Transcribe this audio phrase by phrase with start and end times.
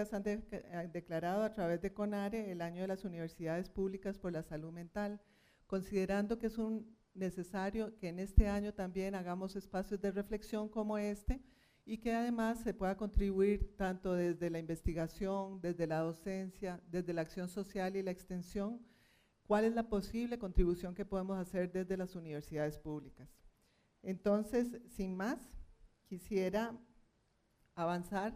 [0.00, 4.42] han eh, declarado a través de CONARE el año de las universidades públicas por la
[4.42, 5.20] salud mental,
[5.66, 10.96] considerando que es un necesario que en este año también hagamos espacios de reflexión como
[10.96, 11.42] este
[11.84, 17.22] y que además se pueda contribuir tanto desde la investigación, desde la docencia, desde la
[17.22, 18.80] acción social y la extensión,
[19.46, 23.28] cuál es la posible contribución que podemos hacer desde las universidades públicas.
[24.02, 25.38] Entonces, sin más,
[26.06, 26.78] quisiera
[27.74, 28.34] avanzar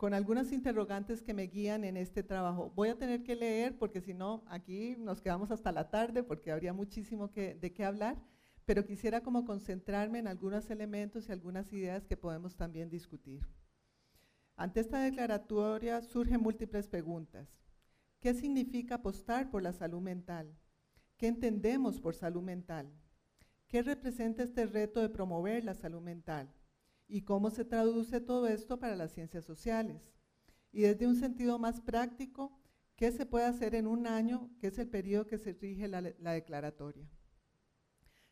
[0.00, 2.72] con algunas interrogantes que me guían en este trabajo.
[2.74, 6.50] Voy a tener que leer porque si no, aquí nos quedamos hasta la tarde porque
[6.50, 8.16] habría muchísimo de qué hablar,
[8.64, 13.46] pero quisiera como concentrarme en algunos elementos y algunas ideas que podemos también discutir.
[14.56, 17.60] Ante esta declaratoria surgen múltiples preguntas.
[18.20, 20.56] ¿Qué significa apostar por la salud mental?
[21.18, 22.90] ¿Qué entendemos por salud mental?
[23.68, 26.50] ¿Qué representa este reto de promover la salud mental?
[27.10, 30.14] Y cómo se traduce todo esto para las ciencias sociales.
[30.72, 32.58] Y desde un sentido más práctico,
[32.96, 36.00] ¿qué se puede hacer en un año, que es el periodo que se rige la,
[36.00, 37.08] la declaratoria?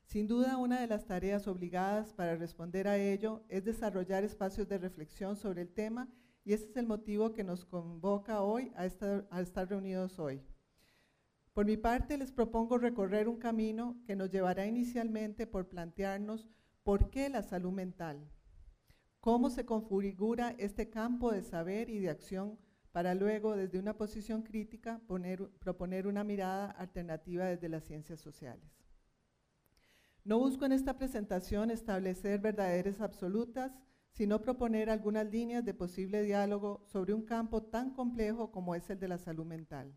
[0.04, 4.78] Sin duda, una de las tareas obligadas para responder a ello es desarrollar espacios de
[4.78, 6.08] reflexión sobre el tema
[6.44, 10.40] y ese es el motivo que nos convoca hoy a estar, a estar reunidos hoy.
[11.52, 16.48] Por mi parte, les propongo recorrer un camino que nos llevará inicialmente por plantearnos
[16.84, 18.30] por qué la salud mental,
[19.28, 22.58] cómo se configura este campo de saber y de acción
[22.92, 25.02] para luego, desde una posición crítica,
[25.60, 28.72] proponer una mirada alternativa desde las ciencias sociales.
[30.24, 33.70] No busco en esta presentación establecer verdaderas absolutas,
[34.12, 38.98] sino proponer algunas líneas de posible diálogo sobre un campo tan complejo como es el
[38.98, 39.94] de la salud mental.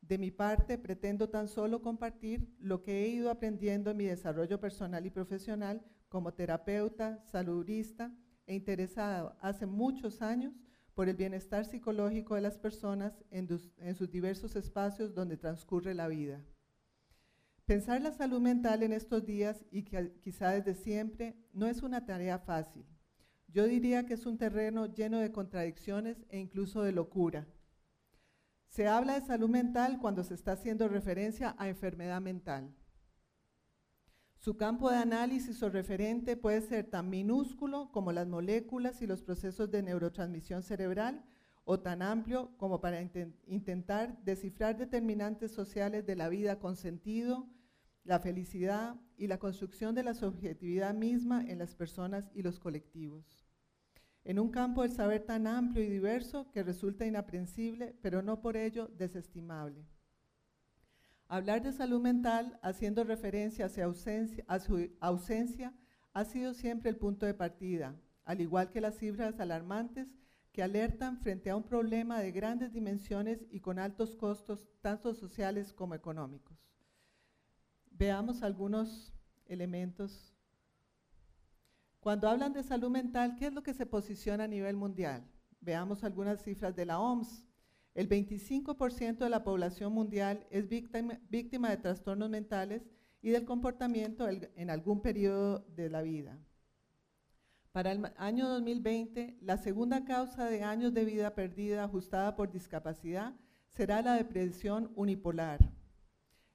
[0.00, 4.60] De mi parte, pretendo tan solo compartir lo que he ido aprendiendo en mi desarrollo
[4.60, 8.12] personal y profesional como terapeuta, saludista
[8.48, 10.52] e interesado hace muchos años
[10.94, 13.46] por el bienestar psicológico de las personas en,
[13.94, 16.42] sus diversos espacios donde transcurre la vida.
[17.66, 22.40] Pensar la salud mental en estos días y quizá desde siempre no es una tarea
[22.40, 22.84] fácil.
[23.46, 27.46] Yo diría que es un terreno lleno de contradicciones e incluso de locura.
[28.66, 32.74] Se habla de salud mental cuando se está haciendo referencia a enfermedad mental.
[34.38, 39.20] Su campo de análisis o referente puede ser tan minúsculo como las moléculas y los
[39.20, 41.24] procesos de neurotransmisión cerebral
[41.64, 43.02] o tan amplio como para
[43.46, 47.48] intentar descifrar determinantes sociales de la vida con sentido,
[48.04, 53.44] la felicidad y la construcción de la subjetividad misma en las personas y los colectivos.
[54.22, 58.56] En un campo del saber tan amplio y diverso que resulta inaprensible, pero no por
[58.56, 59.84] ello desestimable.
[61.28, 65.74] Hablar de salud mental haciendo referencia a su ausencia
[66.14, 67.94] ha sido siempre el punto de partida,
[68.24, 70.08] al igual que las cifras alarmantes
[70.52, 75.74] que alertan frente a un problema de grandes dimensiones y con altos costos, tanto sociales
[75.74, 76.58] como económicos.
[77.90, 79.12] Veamos algunos
[79.46, 80.34] elementos.
[82.00, 85.30] Cuando hablan de salud mental, ¿qué es lo que se posiciona a nivel mundial?
[85.60, 87.47] Veamos algunas cifras de la OMS.
[87.98, 91.18] El 25% de la población mundial es víctima,
[91.68, 92.86] de trastornos mentales
[93.20, 96.38] y del comportamiento en algún periodo de la vida.
[97.72, 103.34] Para el año 2020, la segunda causa de años de vida perdida ajustada por discapacidad
[103.66, 105.58] será la depresión unipolar.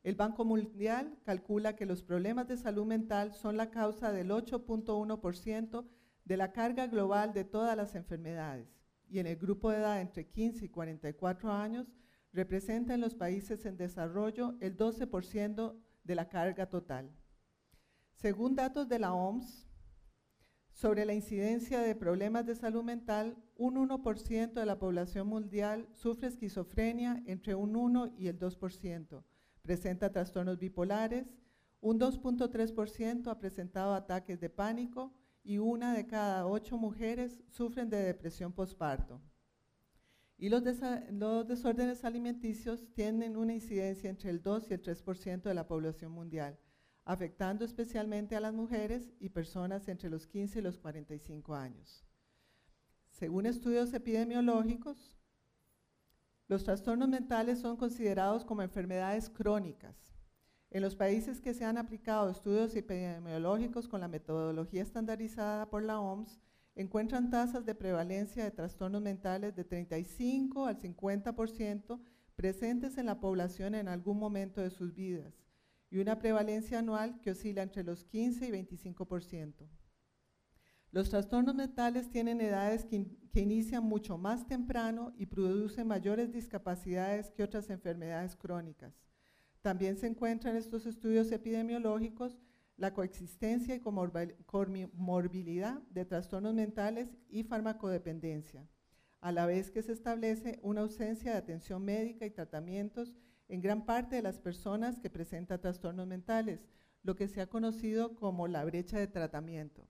[0.02, 5.86] El Banco Mundial calcula que los problemas de salud mental son la causa del 8.1%
[6.24, 8.73] de la carga global de todas las enfermedades
[9.14, 11.86] y en el grupo de edad entre 15 y 44 años
[12.32, 17.12] representa en los países en desarrollo el 12% de la carga total.
[18.16, 19.68] Según datos de la OMS,
[20.72, 26.28] sobre la incidencia de problemas de salud mental, un 1% de la población mundial sufre
[26.28, 29.24] esquizofrenia entre un 1 y el 2%,
[29.62, 31.28] presenta trastornos bipolares,
[31.82, 35.14] un 2.3% ha presentado ataques de pánico,
[35.44, 39.22] y una de cada ocho mujeres sufren de depresión postparto.
[40.38, 40.64] Y los,
[41.12, 46.12] los, desórdenes alimenticios tienen una incidencia entre el 2 y el 3% de la población
[46.12, 46.58] mundial,
[47.06, 52.06] afectando especialmente a las mujeres y personas entre los 15 y los 45 años.
[53.10, 55.18] Según estudios epidemiológicos,
[56.48, 60.13] los trastornos mentales son considerados como enfermedades crónicas
[60.74, 66.00] en los países que se han aplicado estudios epidemiológicos con la metodología estandarizada por la
[66.00, 66.40] OMS,
[66.76, 72.02] encuentran tasas de prevalencia de trastornos mentales de 35 al 50%
[72.36, 75.36] presentes en la población en algún momento de sus vidas
[75.92, 79.70] y una prevalencia anual que oscila entre los 15 y 25%.
[80.90, 87.30] Los trastornos mentales tienen edades que, que, inician mucho más temprano y producen mayores discapacidades
[87.30, 89.04] que otras enfermedades crónicas.
[89.64, 92.38] También se encuentra en estos estudios epidemiológicos
[92.76, 98.68] la coexistencia y comorbilidad de trastornos mentales y farmacodependencia,
[99.22, 103.14] a la vez que se establece una ausencia de atención médica y tratamientos
[103.48, 106.68] en gran parte de las personas que presentan trastornos mentales,
[107.02, 109.88] lo que se ha conocido como la brecha de tratamiento.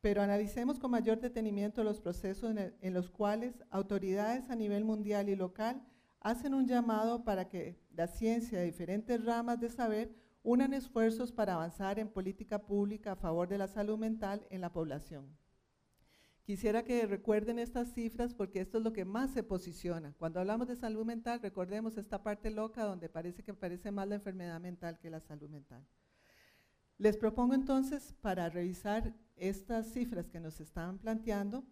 [0.00, 5.34] Pero analicemos con mayor detenimiento los procesos en, los cuales autoridades a nivel mundial y
[5.34, 5.84] local
[6.26, 10.12] hacen un llamado para que la ciencia de diferentes ramas de saber
[10.42, 14.72] unan esfuerzos para avanzar en política pública a favor de la salud mental en la
[14.72, 15.24] población.
[16.42, 20.14] Quisiera que recuerden estas cifras porque esto es lo que más se posiciona.
[20.18, 24.16] Cuando hablamos de salud mental, recordemos esta parte loca donde parece que parece más la
[24.16, 25.86] enfermedad mental que la salud mental.
[26.98, 31.64] Les propongo entonces, para revisar estas cifras que nos están planteando,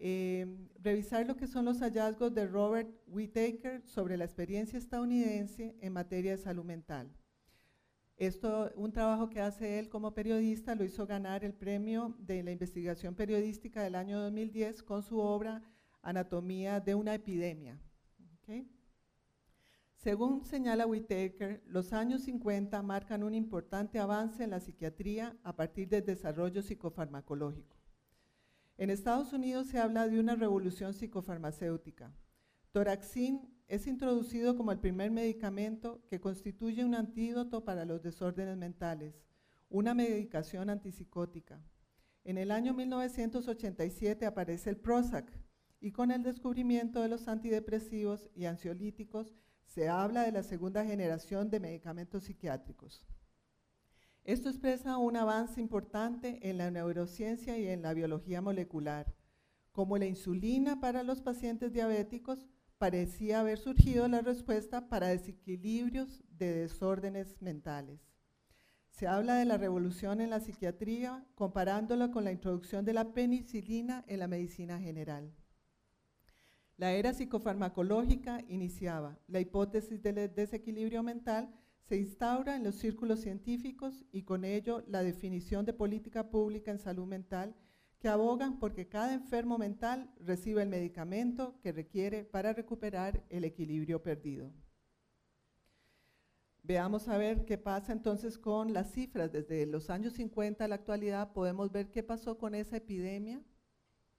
[0.00, 0.46] eh,
[0.80, 6.32] revisar lo que son los hallazgos de Robert Whittaker sobre la experiencia estadounidense en materia
[6.32, 7.10] de salud mental.
[8.16, 12.50] Esto, un trabajo que hace él como periodista, lo hizo ganar el premio de la
[12.50, 15.62] investigación periodística del año 2010 con su obra
[16.02, 17.78] Anatomía de una epidemia.
[19.94, 25.88] Según señala Whittaker, los años 50 marcan un importante avance en la psiquiatría a partir
[25.88, 27.77] del desarrollo psicofarmacológico.
[28.78, 32.14] En Estados Unidos se habla de una revolución psicofarmacéutica.
[32.70, 39.20] Toraxin es introducido como el primer medicamento que constituye un antídoto para los desórdenes mentales,
[39.68, 41.60] una medicación antipsicótica.
[42.22, 45.28] En el año 1987 aparece el Prozac
[45.80, 49.34] y con el descubrimiento de los antidepresivos y ansiolíticos
[49.66, 53.04] se habla de la segunda generación de medicamentos psiquiátricos.
[54.28, 59.14] Esto expresa un avance importante en la neurociencia y en la biología molecular,
[59.72, 62.46] como la insulina para los pacientes diabéticos
[62.76, 68.02] parecía haber surgido la respuesta para desequilibrios de desórdenes mentales.
[68.90, 74.04] Se habla de la revolución en la psiquiatría comparándola con la introducción de la penicilina
[74.08, 75.32] en la medicina general.
[76.76, 79.18] La era psicofarmacológica iniciaba.
[79.26, 81.48] La hipótesis del desequilibrio mental
[81.88, 86.78] se instaura en los círculos científicos y con ello la definición de política pública en
[86.78, 87.54] salud mental
[87.98, 94.02] que abogan porque cada enfermo mental reciba el medicamento que requiere para recuperar el equilibrio
[94.02, 94.52] perdido.
[96.62, 99.32] Veamos a ver qué pasa entonces con las cifras.
[99.32, 103.42] Desde los años 50 a la actualidad podemos ver qué pasó con esa epidemia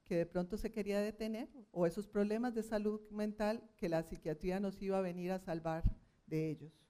[0.06, 4.60] que de pronto se quería detener o esos problemas de salud mental que la psiquiatría
[4.60, 5.83] nos iba a venir a salvar
[6.25, 6.88] de ellos.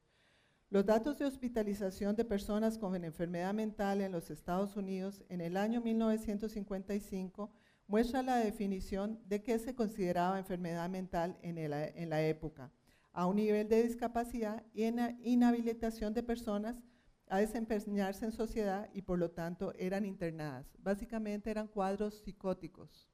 [0.72, 5.58] Los datos de hospitalización de personas con enfermedad mental en los Estados Unidos en el
[5.58, 7.52] año 1955
[7.88, 12.72] muestra la definición de qué se consideraba enfermedad mental en, en la época,
[13.14, 16.84] a un nivel de discapacidad y en inhabilitación de personas
[17.30, 20.68] a desempeñarse en sociedad y por lo tanto eran internadas.
[20.78, 23.10] Básicamente eran cuadros psicóticos,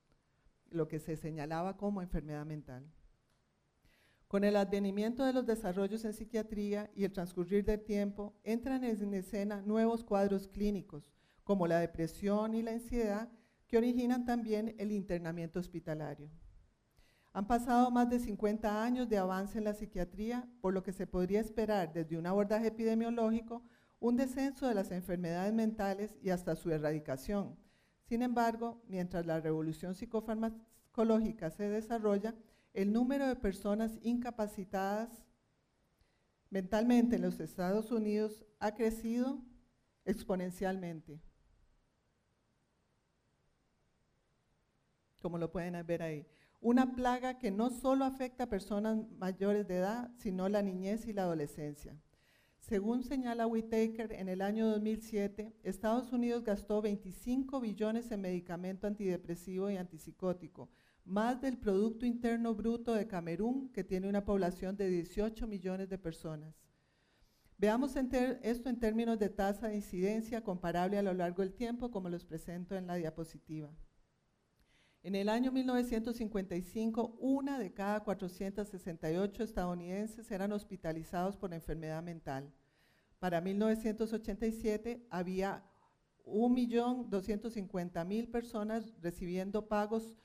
[0.71, 2.85] lo que se señalaba como enfermedad mental.
[4.35, 9.13] Con el advenimiento de los desarrollos en psiquiatría y el transcurrir del tiempo, entran en
[9.13, 11.09] escena nuevos cuadros clínicos,
[11.45, 13.29] como la depresión y la ansiedad,
[13.65, 16.29] que originan también el internamiento hospitalario.
[17.31, 21.07] Han pasado más de 50 años de avance en la psiquiatría, por lo que se
[21.07, 23.63] podría esperar desde un abordaje epidemiológico
[24.01, 27.55] un descenso de las enfermedades mentales y hasta su erradicación.
[28.03, 32.35] Sin embargo, mientras la revolución psicofarmacológica se desarrolla,
[32.75, 35.09] el número de personas incapacitadas
[36.49, 39.41] mentalmente en los Estados Unidos ha crecido
[40.03, 41.21] exponencialmente.
[45.21, 46.27] Como lo pueden ver ahí.
[46.61, 51.13] Una plaga que no solo afecta a personas mayores de edad, sino la niñez y
[51.13, 51.99] la adolescencia.
[52.59, 59.69] Según señala Whitaker, en el año 2007, Estados Unidos gastó 25 billones en medicamento antidepresivo
[59.69, 60.69] y antipsicótico,
[61.05, 65.99] más del Producto Interno Bruto de Camerún, que tiene una población de 18 millones de
[65.99, 66.55] personas.
[67.57, 72.09] Veamos esto en términos de tasa de incidencia comparable a lo largo del tiempo, como
[72.09, 73.73] los presento en la diapositiva.
[75.03, 82.51] En el año 1955, una de cada 468 estadounidenses eran hospitalizados por enfermedad mental.
[83.19, 85.63] Para 1987 había
[86.25, 90.15] 1.250.000 personas recibiendo pagos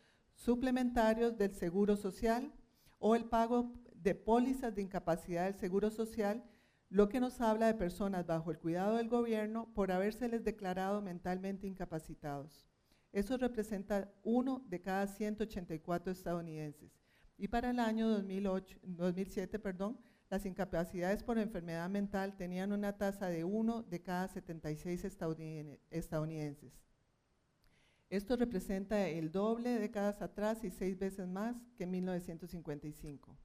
[0.40, 2.50] suplementarios del Seguro Social
[2.98, 6.42] o el pago de pólizas de incapacidad del Seguro Social,
[6.88, 11.66] lo que nos habla de personas bajo el cuidado del gobierno por habérseles declarado mentalmente
[11.66, 12.66] incapacitados.
[13.12, 16.90] Eso representa uno de cada 184 estadounidenses.
[17.36, 23.28] Y para el año 2008, 2007, perdón, las incapacidades por enfermedad mental tenían una tasa
[23.28, 25.04] de uno de cada 76
[25.90, 26.80] estadounidenses.
[28.10, 33.38] Esto representa el doble de décadas atrás y seis veces más que en 1955.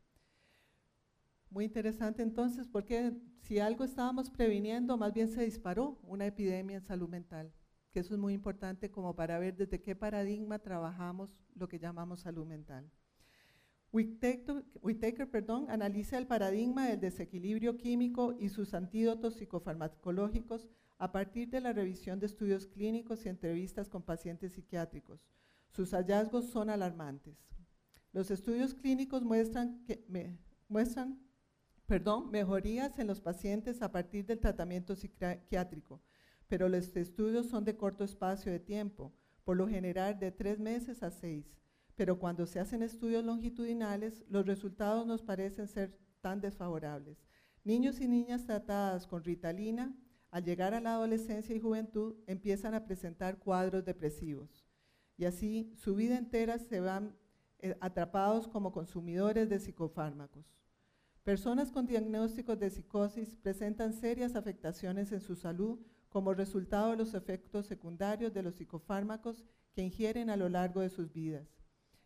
[1.51, 6.81] Muy interesante entonces porque si algo estábamos previniendo, más bien se disparó una epidemia en
[6.81, 7.53] salud mental,
[7.91, 12.22] que eso es muy importante como para ver desde qué paradigma trabajamos lo que llamamos
[12.22, 12.89] salud mental.
[13.93, 20.67] Whittaker, perdón, analiza el paradigma del desequilibrio químico y sus antídotos psicofarmacológicos
[20.98, 25.28] a partir de la revisión de estudios clínicos y entrevistas con pacientes psiquiátricos.
[25.70, 27.38] Sus hallazgos son alarmantes.
[28.14, 29.84] Los estudios clínicos muestran,
[32.32, 36.02] mejorías en los pacientes a partir del tratamiento psiquiátrico,
[36.48, 41.04] pero los estudios son de corto espacio de tiempo, por lo general de tres meses
[41.04, 41.46] a seis.
[41.98, 47.18] Pero cuando se hacen estudios longitudinales, los resultados nos parecen ser tan desfavorables.
[47.64, 49.94] Niños y niñas tratadas con ritalina,
[50.36, 54.65] al llegar a la adolescencia y juventud, empiezan a presentar cuadros depresivos.
[55.15, 57.15] Y así, su vida entera se van
[57.60, 60.46] eh, atrapados como consumidores de psicofármacos.
[61.24, 67.13] Personas con diagnósticos de psicosis presentan serias afectaciones en su salud como resultado de los
[67.13, 71.48] efectos secundarios de los psicofármacos que ingieren a lo largo de sus vidas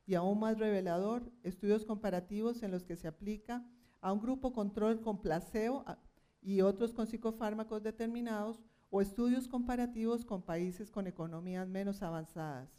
[0.05, 3.65] y aún más revelador, estudios comparativos en los que se aplica
[4.01, 5.83] a un grupo control con placebo
[6.41, 12.69] y otros con psicofármacos determinados o estudios comparativos con países con economías menos avanzadas.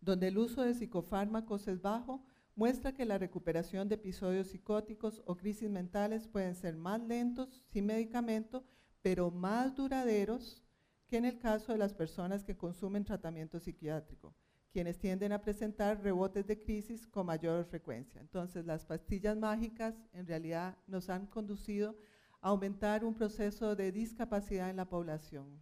[0.00, 2.24] Donde el uso de psicofármacos es bajo,
[2.54, 7.86] muestra que la recuperación de episodios psicóticos o crisis mentales pueden ser más lentos sin
[7.86, 8.64] medicamento,
[9.02, 10.64] pero más duraderos
[11.06, 14.34] que en el caso de las personas que consumen tratamiento psiquiátrico
[14.70, 18.20] quienes tienden a presentar rebotes de crisis con mayor frecuencia.
[18.20, 21.94] Entonces, las pastillas mágicas en realidad nos han conducido a
[22.40, 25.60] aumentar un proceso de discapacidad en la población.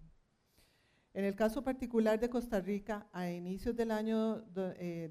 [1.14, 5.10] En el caso particular de Costa Rica, a inicios del año, eh,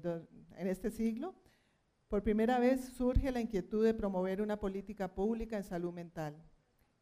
[0.56, 1.34] en este siglo,
[2.08, 6.36] por primera vez surge la inquietud de promover una política pública en salud mental.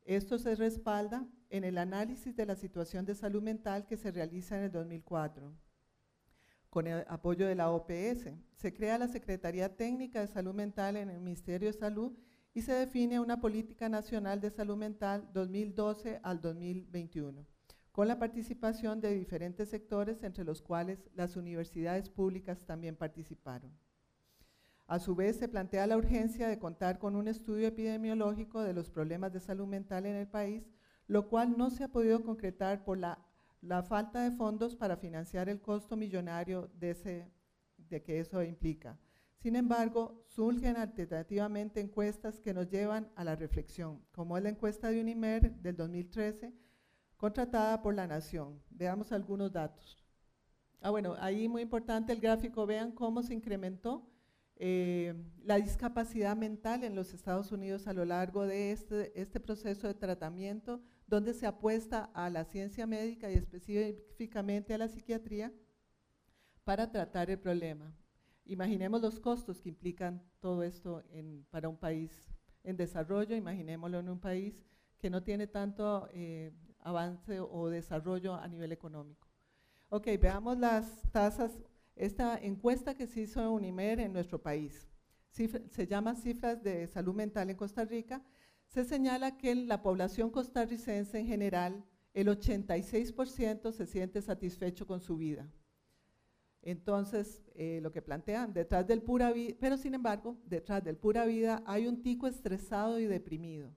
[0.04, 4.56] Esto se respalda en el análisis de la situación de salud mental que se realiza
[4.56, 5.52] en el 2004
[6.74, 8.32] con el apoyo de la OPS.
[8.56, 12.12] Se crea la Secretaría Técnica de Salud Mental en el Ministerio de Salud
[12.54, 17.44] y se define una política nacional de salud mental 2012 al 2021,
[17.90, 23.76] con la participación de diferentes sectores, entre los cuales las universidades públicas también participaron.
[24.86, 28.88] A su vez, se plantea la urgencia de contar con un estudio epidemiológico de los
[28.88, 30.70] problemas de salud mental en el país,
[31.08, 35.60] lo cual no se ha podido concretar por la falta de fondos para financiar el
[35.60, 38.98] costo millonario de que eso implica.
[39.44, 44.88] Sin embargo, surgen alternativamente encuestas que nos llevan a la reflexión, como es la encuesta
[44.88, 46.54] de Unimer del 2013,
[47.18, 48.62] contratada por la Nación.
[48.70, 50.02] Veamos algunos datos.
[50.80, 54.10] Ah, bueno, ahí muy importante el gráfico, vean cómo se incrementó
[54.56, 59.86] eh, la discapacidad mental en los Estados Unidos a lo largo de este, este proceso
[59.86, 65.52] de tratamiento donde se apuesta a la ciencia médica y específicamente a la psiquiatría
[66.64, 67.94] para tratar el problema.
[68.46, 71.02] Imaginemos los costos que implican todo esto
[71.50, 72.10] para un país
[72.62, 74.62] en desarrollo, imaginémoslo en un país
[74.98, 79.28] que no tiene tanto eh, avance o desarrollo a nivel económico.
[79.88, 81.58] Ok, veamos las tasas,
[81.96, 84.88] esta encuesta que se hizo en UNIMER en nuestro país.
[85.30, 88.22] se llama Cifras de Salud Mental en Costa Rica
[88.74, 95.16] se señala que la población costarricense en general, el 86% se siente satisfecho con su
[95.16, 95.48] vida.
[96.66, 101.26] Entonces, eh, lo que plantean, detrás del pura vida, pero sin embargo, detrás del pura
[101.26, 103.70] vida hay un tico estresado y deprimido.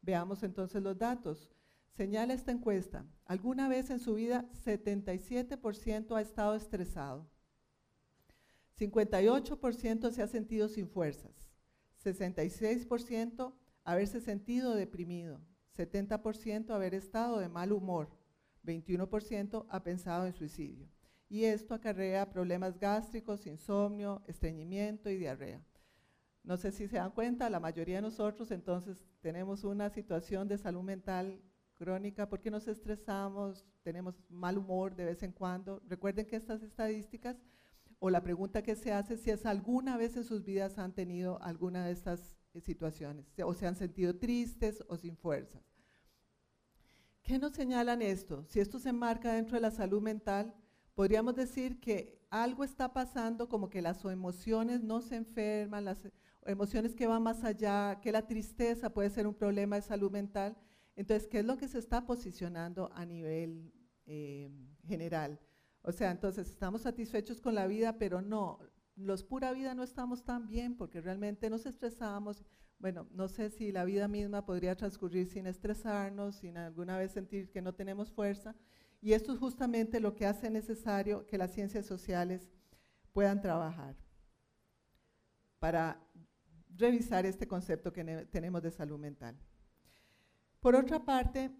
[0.00, 1.50] Veamos entonces los datos.
[1.94, 7.30] Señala esta encuesta, alguna vez en su vida 77% ha estado estresado,
[8.78, 11.50] 58% se ha sentido sin fuerzas,
[12.02, 13.52] 66%
[13.84, 15.38] haberse sentido deprimido,
[15.76, 18.08] 70% haber estado de mal humor,
[18.64, 20.88] 21% ha pensado en suicidio.
[21.32, 25.64] Y esto acarrea problemas gástricos, insomnio, estreñimiento y diarrea.
[26.44, 30.58] No sé si se dan cuenta, la mayoría de nosotros entonces tenemos una situación de
[30.58, 31.40] salud mental
[31.72, 35.80] crónica porque nos estresamos, tenemos mal humor de vez en cuando.
[35.88, 37.38] Recuerden que estas estadísticas
[37.98, 41.40] o la pregunta que se hace si es alguna vez en sus vidas han tenido
[41.40, 45.62] alguna de estas situaciones, o se han sentido tristes o sin fuerzas.
[47.22, 48.44] ¿Qué nos señalan esto?
[48.44, 50.54] Si esto se enmarca dentro de la salud mental,
[50.94, 55.98] podríamos decir que algo está pasando como que las emociones no se enferman, las
[56.46, 60.56] emociones que van más allá, que la tristeza puede ser un problema de salud mental.
[60.96, 63.72] Entonces, ¿qué es lo que se está posicionando a nivel
[64.06, 64.50] eh,
[64.86, 65.38] general?
[65.82, 68.58] O sea, entonces estamos satisfechos con la vida, pero no,
[68.96, 72.44] los pura vida no estamos tan bien porque realmente nos estresamos.
[72.78, 77.50] Bueno, no sé si la vida misma podría transcurrir sin estresarnos, sin alguna vez sentir
[77.50, 78.54] que no tenemos fuerza.
[79.02, 82.48] Y esto es justamente lo que hace necesario que las ciencias sociales
[83.12, 83.96] puedan trabajar
[85.58, 86.00] para
[86.76, 89.36] revisar este concepto que tenemos de salud mental.
[90.60, 91.50] Por otra parte,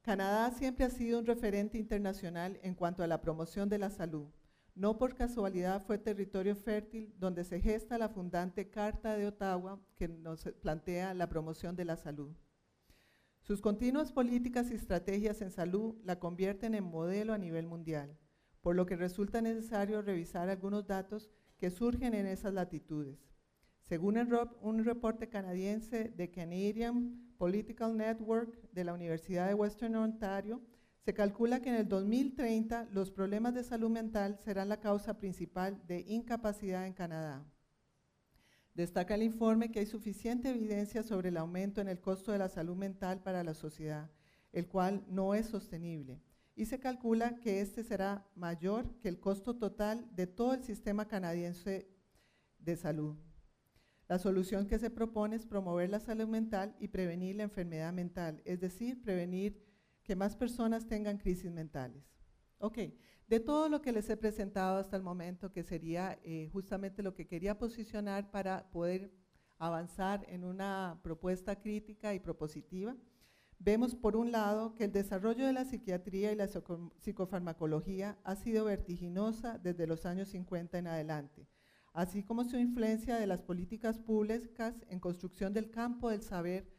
[0.00, 4.26] Canadá siempre ha sido un referente internacional en cuanto a la promoción de la salud.
[4.74, 10.08] No por casualidad fue territorio fértil donde se gesta la fundante Carta de Ottawa que
[10.08, 12.34] nos plantea la promoción de la salud.
[13.44, 18.16] Sus continuas políticas y estrategias en salud la convierten en modelo a nivel mundial,
[18.62, 23.28] por lo que resulta necesario revisar algunos datos que surgen en esas latitudes.
[23.82, 24.16] Según
[24.62, 30.62] un reporte canadiense de Canadian Political Network de la Universidad de Western Ontario,
[31.04, 35.86] se calcula que en el 2030 los problemas de salud mental serán la causa principal
[35.86, 37.44] de incapacidad en Canadá.
[38.74, 42.48] Destaca el informe que hay suficiente evidencia sobre el aumento en el costo de la
[42.48, 44.10] salud mental para la sociedad,
[44.52, 46.20] el cual no es sostenible,
[46.56, 51.06] y se calcula que este será mayor que el costo total de todo el sistema
[51.06, 51.88] canadiense
[52.58, 53.16] de salud.
[54.08, 58.42] La solución que se propone es promover la salud mental y prevenir la enfermedad mental,
[58.44, 59.64] es decir, prevenir
[60.02, 62.04] que más personas tengan crisis mentales.
[62.58, 62.78] Ok,
[63.26, 67.14] de todo lo que les he presentado hasta el momento, que sería eh, justamente lo
[67.14, 69.10] que quería posicionar para poder
[69.58, 72.96] avanzar en una propuesta crítica y propositiva,
[73.58, 76.48] vemos por un lado que el desarrollo de la psiquiatría y la
[76.98, 81.48] psicofarmacología ha sido vertiginosa desde los años 50 en adelante,
[81.94, 86.70] así como su influencia de las políticas públicas en construcción del campo del saber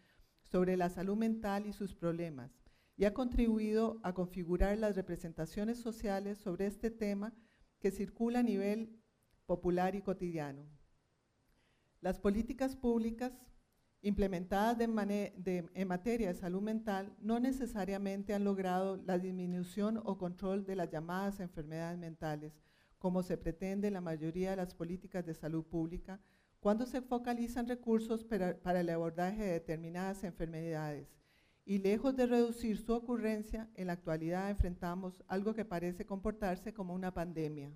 [0.43, 2.51] sobre la salud mental y sus problemas,
[2.97, 7.33] y ha contribuido a configurar las representaciones sociales sobre este tema
[7.79, 9.01] que circula a nivel
[9.45, 10.63] popular y cotidiano.
[12.01, 13.33] Las políticas públicas
[14.01, 20.75] implementadas en materia de salud mental no necesariamente han logrado la disminución o control de
[20.75, 22.53] las llamadas enfermedades mentales,
[22.99, 26.21] como se pretende en la mayoría de las políticas de salud pública,
[26.59, 31.07] cuando se focalizan recursos para el abordaje de determinadas enfermedades
[31.65, 36.93] y lejos de reducir su ocurrencia, en la actualidad enfrentamos algo que parece comportarse como
[36.93, 37.75] una pandemia.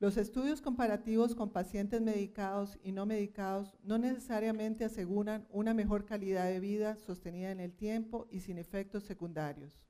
[0.00, 6.46] Los estudios comparativos con pacientes medicados y no medicados no necesariamente aseguran una mejor calidad
[6.46, 9.86] de vida sostenida en el tiempo y sin efectos secundarios.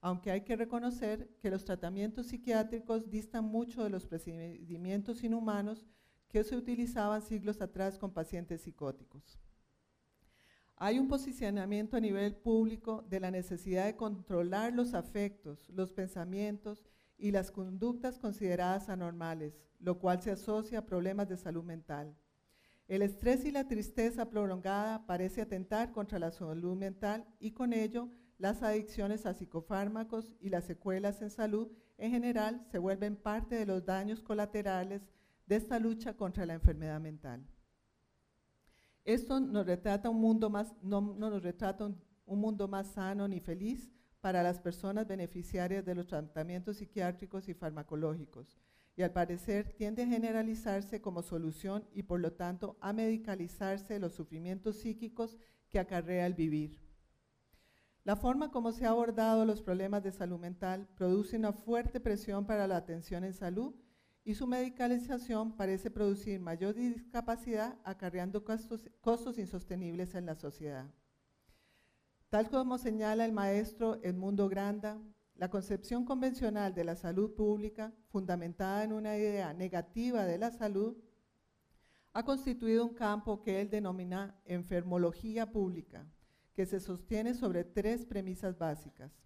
[0.00, 5.86] Aunque hay que reconocer que los tratamientos psiquiátricos distan mucho de los procedimientos inhumanos
[6.28, 9.41] que se utilizaban siglos atrás con pacientes psicóticos.
[10.84, 16.82] Hay un posicionamiento a nivel público de la necesidad de controlar los afectos, los pensamientos
[17.16, 22.16] y las conductas consideradas anormales, lo cual se asocia a problemas de salud mental.
[22.88, 28.08] El estrés y la tristeza prolongada parece atentar contra la salud mental y con ello
[28.38, 33.66] las adicciones a psicofármacos y las secuelas en salud en general se vuelven parte de
[33.66, 35.02] los daños colaterales
[35.46, 37.46] de esta lucha contra la enfermedad mental.
[39.04, 43.90] Esto nos retrata un mundo más, no, nos retrata un, mundo más sano ni feliz
[44.20, 48.60] para las personas beneficiarias de los tratamientos psiquiátricos y farmacológicos,
[48.94, 54.14] y al parecer tiende a generalizarse como solución y por lo tanto a medicalizarse los
[54.14, 55.36] sufrimientos psíquicos
[55.68, 56.78] que acarrea el vivir.
[58.04, 62.46] La forma como se ha abordado los problemas de salud mental produce una fuerte presión
[62.46, 63.74] para la atención en salud
[64.24, 70.90] y su medicalización parece producir mayor discapacidad acarreando costos, insostenibles en la sociedad.
[72.28, 75.00] Tal como señala el maestro Edmundo Granda,
[75.34, 80.96] la concepción convencional de la salud pública, fundamentada en una idea negativa de la salud,
[82.12, 86.06] ha constituido un campo que él denomina enfermología pública,
[86.54, 89.22] que se sostiene sobre tres premisas básicas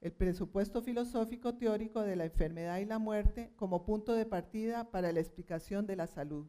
[0.00, 5.12] el presupuesto filosófico teórico de la enfermedad y la muerte como punto de partida para
[5.12, 6.46] la explicación de la salud,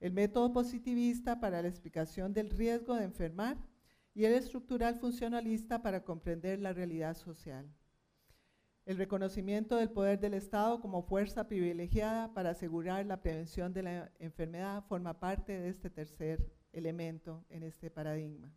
[0.00, 3.56] el método positivista para la explicación del riesgo de enfermar
[4.14, 7.66] y el estructural funcionalista para comprender la realidad social.
[8.86, 14.12] El reconocimiento del poder del Estado como fuerza privilegiada para asegurar la prevención de la
[14.20, 18.52] enfermedad forma parte de este tercer elemento en este paradigma.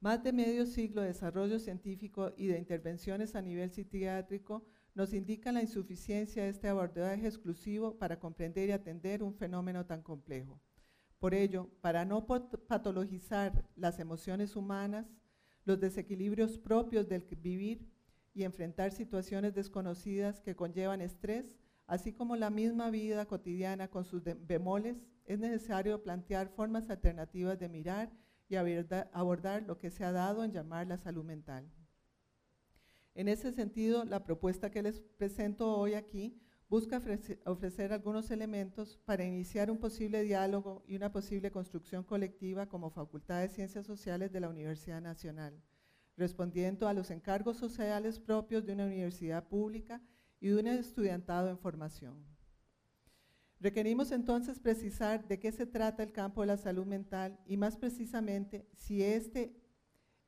[0.00, 5.54] Más de medio siglo de desarrollo científico y de intervenciones a nivel psiquiátrico nos indican
[5.54, 10.58] la insuficiencia de este abordaje exclusivo para comprender y atender un fenómeno tan complejo.
[11.18, 15.06] Por ello, para no patologizar las emociones humanas,
[15.66, 17.86] los desequilibrios propios del vivir
[18.32, 24.22] y enfrentar situaciones desconocidas que conllevan estrés, así como la misma vida cotidiana con sus
[24.24, 28.10] bemoles, es necesario plantear formas alternativas de mirar
[28.50, 31.70] y abordar lo que se ha dado en llamar la salud mental.
[33.14, 36.36] En ese sentido, la propuesta que les presento hoy aquí
[36.68, 37.00] busca
[37.46, 43.40] ofrecer algunos elementos para iniciar un posible diálogo y una posible construcción colectiva como Facultad
[43.40, 45.60] de Ciencias Sociales de la Universidad Nacional,
[46.16, 50.00] respondiendo a los encargos sociales propios de una universidad pública
[50.40, 52.29] y de un estudiantado en formación.
[53.60, 57.76] Requerimos entonces precisar de qué se trata el campo de la salud mental y más
[57.76, 59.54] precisamente si este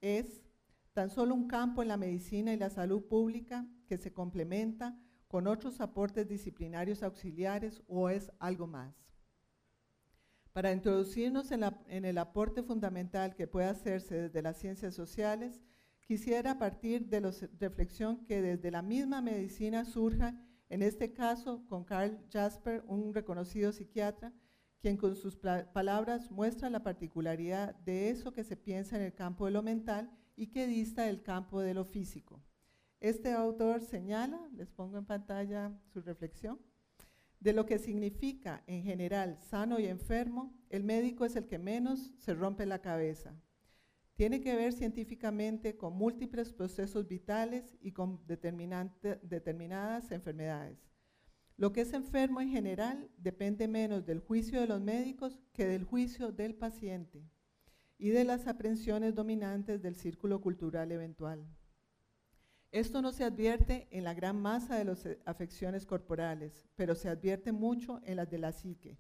[0.03, 0.45] es
[0.93, 5.47] tan solo un campo en la medicina y la salud pública que se complementa con
[5.47, 8.95] otros aportes disciplinarios auxiliares o es algo más.
[10.53, 15.63] Para introducirnos en, el aporte fundamental que puede hacerse desde las ciencias sociales,
[16.03, 20.39] quisiera partir de la reflexión que desde la misma medicina surja
[20.73, 24.33] en este caso, con Carl Jasper, un reconocido psiquiatra,
[24.81, 29.45] quien con sus palabras muestra la particularidad de eso que se piensa en el campo
[29.45, 32.43] de lo mental y que dista del campo de lo físico.
[33.01, 36.59] Este autor señala, les pongo en pantalla su reflexión,
[37.39, 42.15] de lo que significa en general sano y enfermo, el médico es el que menos
[42.17, 43.35] se rompe la cabeza,
[44.15, 50.79] tiene que ver científicamente con múltiples procesos vitales y con determinadas enfermedades.
[51.57, 55.85] Lo que es enfermo en general depende menos del juicio de los médicos que del
[55.85, 57.23] juicio del paciente
[57.99, 61.47] y de las aprensiones dominantes del círculo cultural eventual.
[62.73, 67.53] Esto no se advierte en la gran masa de las afecciones corporales, pero se advierte
[67.53, 68.99] mucho en las de la psique.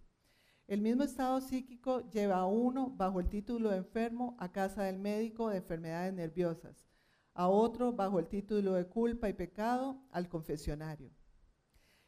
[0.68, 4.98] El mismo estado psíquico lleva a uno, bajo el título de enfermo, a casa del
[4.98, 6.87] médico de enfermedades nerviosas,
[7.35, 11.11] a otro, bajo el título de culpa y pecado, al confesionario.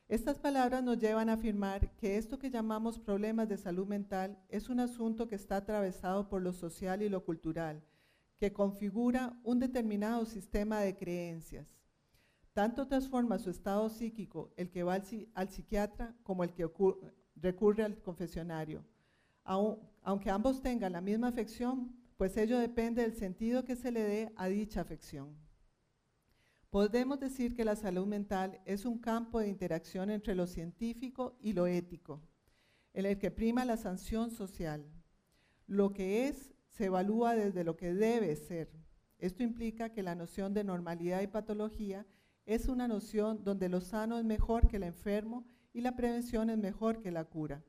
[0.07, 4.69] Estas palabras nos llevan a afirmar que esto que llamamos problemas de salud mental es
[4.69, 7.83] un asunto que está atravesado por lo social y lo cultural,
[8.38, 11.75] que configura un determinado sistema de creencias.
[12.53, 17.14] Tanto transforma su estado psíquico el que va al, al psiquiatra como el que ocurre,
[17.37, 18.85] recurre al confesionario.
[19.44, 24.33] Aunque ambos tengan la misma afección, pues ello depende del sentido que se le dé
[24.37, 25.37] a dicha afección.
[26.70, 31.53] Podemos decir que la salud mental es un campo de interacción entre lo científico y
[31.53, 32.20] lo ético,
[32.92, 34.85] en el que prima la sanción social.
[35.66, 38.73] Lo que es se evalúa desde lo que debe ser.
[39.18, 42.07] Esto implica que la noción de normalidad y patología
[42.44, 46.57] es una noción donde lo sano es mejor que el enfermo y la prevención es
[46.57, 47.63] mejor que la cura.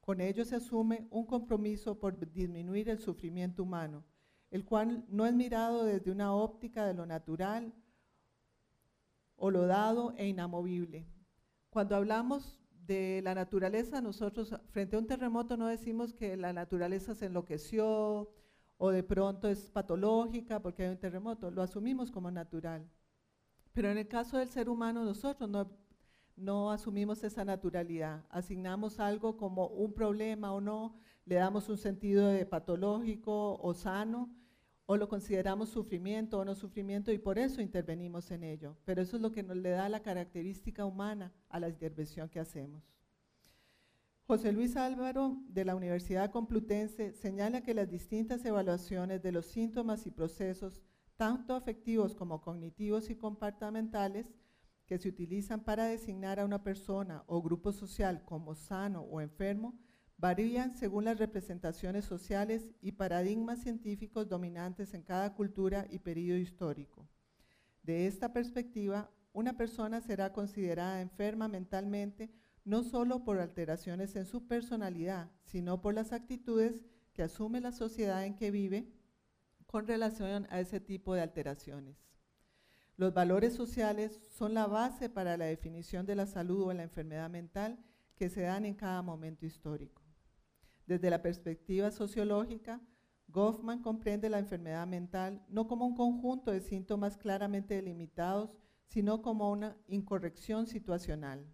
[0.00, 4.02] Con ello se asume un compromiso por disminuir el sufrimiento humano,
[4.50, 7.72] el cual no es mirado desde una óptica de lo natural
[9.36, 11.06] o lo dado e inamovible.
[11.68, 17.14] Cuando hablamos de la naturaleza, nosotros frente a un terremoto no decimos que la naturaleza
[17.14, 18.32] se enloqueció
[18.78, 22.90] o de pronto es patológica porque hay un terremoto, lo asumimos como natural.
[23.74, 25.70] Pero en el caso del ser humano, nosotros no
[26.40, 32.28] no asumimos esa naturalidad, asignamos algo como un problema o no, le damos un sentido
[32.28, 34.30] de patológico o sano,
[34.86, 38.76] o lo consideramos sufrimiento o no sufrimiento y por eso intervenimos en ello.
[38.84, 42.40] Pero eso es lo que nos le da la característica humana a la intervención que
[42.40, 42.82] hacemos.
[44.26, 50.06] José Luis Álvaro de la Universidad Complutense señala que las distintas evaluaciones de los síntomas
[50.06, 50.82] y procesos,
[51.16, 54.32] tanto afectivos como cognitivos y comportamentales,
[54.90, 59.78] que se utilizan para designar a una persona o grupo social como sano o enfermo
[60.16, 67.08] varían según las representaciones sociales y paradigmas científicos dominantes en cada cultura y periodo histórico.
[67.84, 72.28] De esta perspectiva, una persona será considerada enferma mentalmente
[72.64, 78.24] no solo por alteraciones en su personalidad, sino por las actitudes que asume la sociedad
[78.24, 78.92] en que vive
[79.66, 82.09] con relación a ese tipo de alteraciones.
[83.00, 87.30] Los valores sociales son la base para la definición de la salud o la enfermedad
[87.30, 87.82] mental
[88.14, 90.02] que se dan en cada momento histórico.
[90.84, 92.78] Desde la perspectiva sociológica,
[93.28, 99.50] Goffman comprende la enfermedad mental no como un conjunto de síntomas claramente delimitados, sino como
[99.50, 101.46] una incorrección situacional.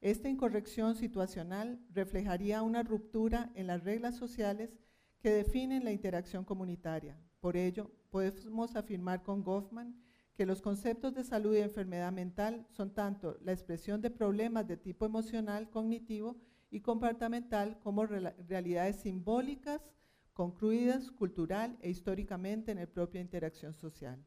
[0.00, 4.78] Esta incorrección situacional reflejaría una ruptura en las reglas sociales
[5.18, 7.18] que definen la interacción comunitaria.
[7.40, 10.03] Por ello, podemos afirmar con Goffman
[10.34, 14.76] que los conceptos de salud y enfermedad mental son tanto la expresión de problemas de
[14.76, 16.36] tipo emocional, cognitivo
[16.70, 19.92] y comportamental como realidades simbólicas,
[20.32, 24.24] concluidas cultural e históricamente en la propia interacción social.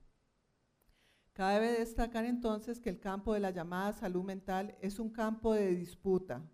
[1.33, 5.75] Cabe destacar entonces que el campo de la llamada salud mental es un campo de
[5.75, 6.49] disputa,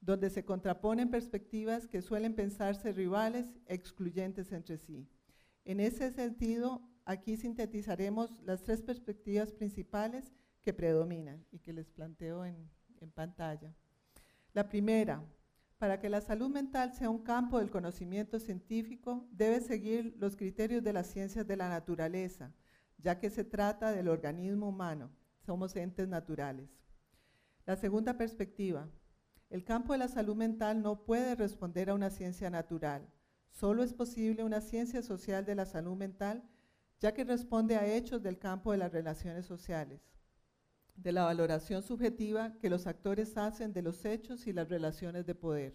[0.00, 5.06] donde se contraponen perspectivas que suelen pensarse rivales excluyentes entre sí.
[5.64, 12.44] En ese sentido, aquí sintetizaremos las tres perspectivas principales que predominan y que les planteo
[12.44, 12.70] en,
[13.14, 13.74] pantalla.
[14.52, 15.24] La primera,
[15.76, 20.84] para que la salud mental sea un campo del conocimiento científico, debe seguir los criterios
[20.84, 22.54] de las ciencias de la naturaleza,
[22.98, 25.10] ya que se trata del organismo humano,
[25.44, 26.70] somos entes naturales.
[27.66, 28.88] La segunda perspectiva,
[29.50, 33.08] el campo de la salud mental no puede responder a una ciencia natural,
[33.50, 36.48] solo es posible una ciencia social de la salud mental,
[37.02, 40.00] ya que responde a hechos del campo de las relaciones sociales,
[40.94, 45.34] de la valoración subjetiva que los actores hacen de los hechos y las relaciones de
[45.34, 45.74] poder.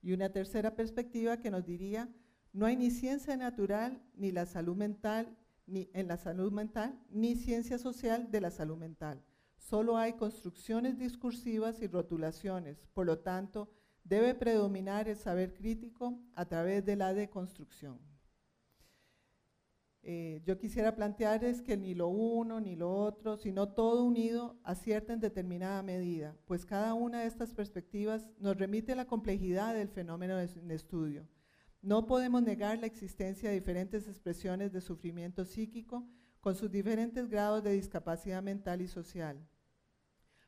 [0.00, 2.08] Y una tercera perspectiva que nos diría,
[2.52, 5.36] no hay ni ciencia natural ni la salud mental
[5.66, 9.24] ni en la salud mental, ni ciencia social de la salud mental.
[9.56, 13.72] Solo hay construcciones discursivas y rotulaciones, por lo tanto,
[14.04, 18.13] debe predominar el saber crítico a través de la deconstrucción.
[20.06, 24.58] Eh, yo quisiera plantear es que ni lo uno ni lo otro, sino todo unido
[24.62, 29.72] acierta en determinada medida, pues cada una de estas perspectivas nos remite a la complejidad
[29.72, 31.26] del fenómeno en estudio.
[31.80, 36.06] No podemos negar la existencia de diferentes expresiones de sufrimiento psíquico
[36.42, 39.48] con sus diferentes grados de discapacidad mental y social,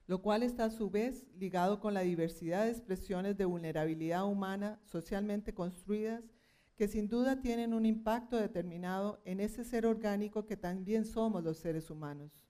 [0.07, 4.79] lo cual está a su vez ligado con la diversidad de expresiones de vulnerabilidad humana
[4.85, 6.36] socialmente construidas
[6.77, 11.59] que sin duda tienen un impacto determinado en ese ser orgánico que también somos los
[11.59, 12.47] seres humanos.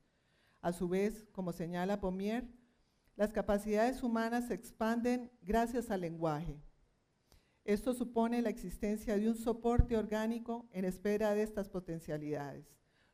[0.60, 2.48] A su vez, como señala Pomier,
[3.14, 6.60] las capacidades humanas se expanden gracias al lenguaje,
[7.66, 12.64] esto supone la existencia de un soporte orgánico en espera de estas potencialidades.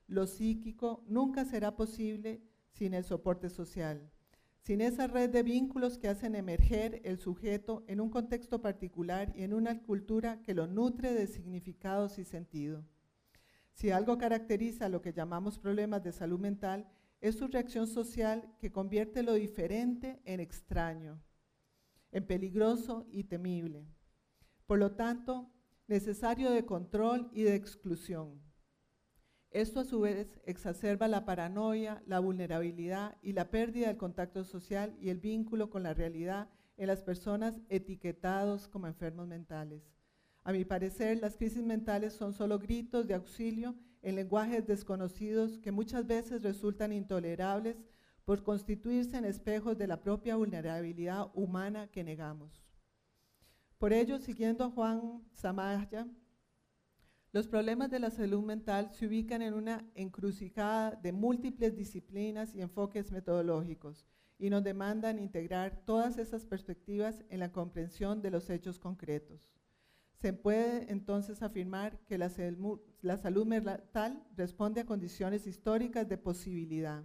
[0.07, 4.12] Lo psíquico nunca será posible sin el soporte social,
[4.62, 9.42] sin esa red de vínculos que hacen emerger el sujeto en un contexto particular y
[9.42, 12.85] en una cultura que lo nutre de significados y sentido.
[13.75, 16.88] Si algo caracteriza lo que llamamos problemas de salud mental,
[17.20, 21.20] es su reacción social que convierte lo diferente en extraño,
[22.12, 23.87] en peligroso y temible.
[24.66, 25.51] Por lo tanto,
[25.88, 28.40] necesario de control y de exclusión.
[29.53, 34.97] Esto a su vez exacerba la paranoia, la vulnerabilidad y la pérdida del contacto social
[34.99, 39.83] y el vínculo con la realidad en las personas etiquetados como enfermos mentales.
[40.43, 45.71] A mi parecer, las crisis mentales son solo gritos de auxilio en lenguajes desconocidos que
[45.71, 47.77] muchas veces resultan intolerables
[48.25, 52.65] por constituirse en espejos de la propia vulnerabilidad humana que negamos.
[53.77, 56.09] Por ello, siguiendo a Juan Samaya,
[57.33, 62.61] los problemas de la salud mental se ubican en una encrucijada de múltiples disciplinas y
[62.61, 64.07] enfoques metodológicos
[64.38, 69.51] y nos demandan integrar todas esas perspectivas en la comprensión de los hechos concretos.
[70.21, 72.31] Se puede entonces afirmar que la,
[73.01, 77.03] la salud mental responde a condiciones históricas de posibilidad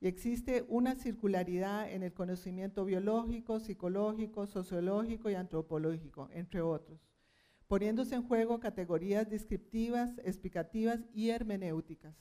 [0.00, 7.09] y existe una circularidad en el conocimiento biológico, psicológico, sociológico y antropológico, entre otros,
[7.70, 12.16] poniéndose en juego categorías descriptivas, explicativas y hermenéuticas.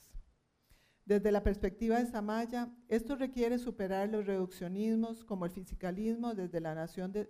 [1.05, 6.75] Desde la perspectiva de Samaya, esto requiere superar los reduccionismos como el fisicalismo desde la,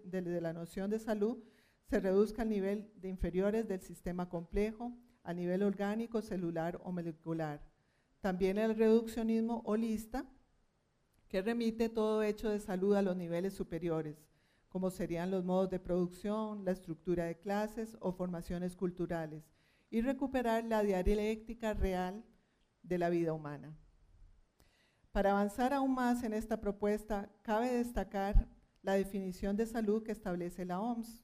[0.04, 1.42] desde la noción de salud
[1.86, 4.92] se reduzca al nivel de inferiores del sistema complejo,
[5.24, 7.62] a nivel orgánico, celular o molecular.
[8.20, 10.26] También el reduccionismo holista
[11.30, 14.18] que remite todo hecho de salud a los niveles superiores,
[14.70, 19.44] como serían los modos de producción, la estructura de clases o formaciones culturales,
[19.90, 22.24] y recuperar la dialéctica real
[22.84, 23.76] de la vida humana.
[25.12, 28.48] Para avanzar aún más en esta propuesta, cabe destacar
[28.84, 31.24] la definición de salud que establece la OMS,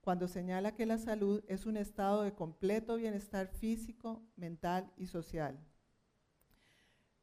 [0.00, 5.58] cuando señala que la salud es un estado de completo bienestar físico, mental y social.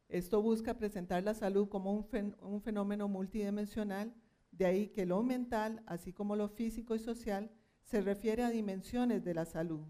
[0.10, 4.14] Esto busca presentar la salud como un, fenómeno multidimensional,
[4.54, 9.24] de ahí que lo mental, así como lo físico y social, se refiere a dimensiones
[9.24, 9.86] de la salud.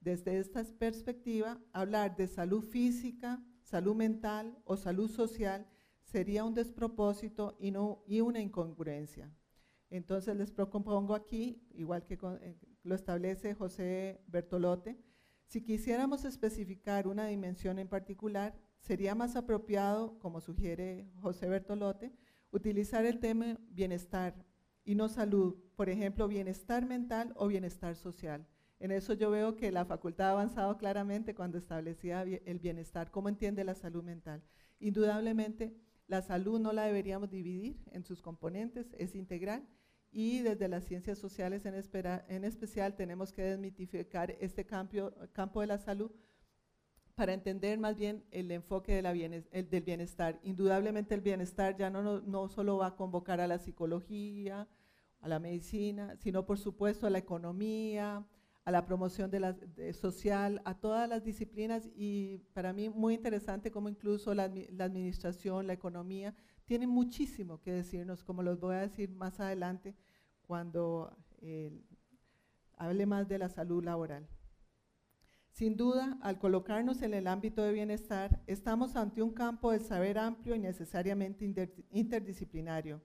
[0.00, 5.66] Desde esta perspectiva, hablar de salud física, salud mental o salud social
[6.02, 9.30] sería un despropósito y, no, y una incongruencia.
[9.90, 14.98] Entonces les propongo aquí, igual que eh, lo establece José Bertolote,
[15.46, 22.12] si quisiéramos especificar una dimensión en particular, sería más apropiado, como sugiere José Bertolote,
[22.50, 24.34] utilizar el tema bienestar
[24.84, 28.46] y no salud, por ejemplo, bienestar mental o bienestar social.
[28.80, 33.28] En eso yo veo que la facultad ha avanzado claramente cuando establecía el bienestar, cómo
[33.28, 34.42] entiende la salud mental.
[34.78, 39.68] Indudablemente, la salud no la deberíamos dividir en sus componentes, es integral
[40.10, 46.10] y desde las ciencias sociales en, especial tenemos que desmitificar este campo de la salud
[47.18, 50.38] para entender más bien el enfoque de la del bienestar.
[50.44, 54.68] Indudablemente el bienestar ya no, solo va a convocar a la psicología,
[55.20, 58.24] a la medicina, sino por supuesto a la economía,
[58.64, 59.56] a la promoción de la,
[59.94, 65.72] social, a todas las disciplinas y para mí muy interesante como incluso la, administración, la
[65.72, 69.96] economía, tienen muchísimo que decirnos, como los voy a decir más adelante
[70.42, 71.82] cuando eh,
[72.76, 74.28] hable más de la salud laboral.
[75.58, 80.16] Sin duda, al colocarnos en el ámbito de bienestar, estamos ante un campo del saber
[80.16, 81.44] amplio y necesariamente
[81.90, 83.02] interdisciplinario.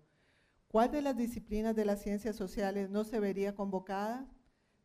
[0.67, 4.29] ¿Cuál de las disciplinas de las ciencias sociales no se vería convocada?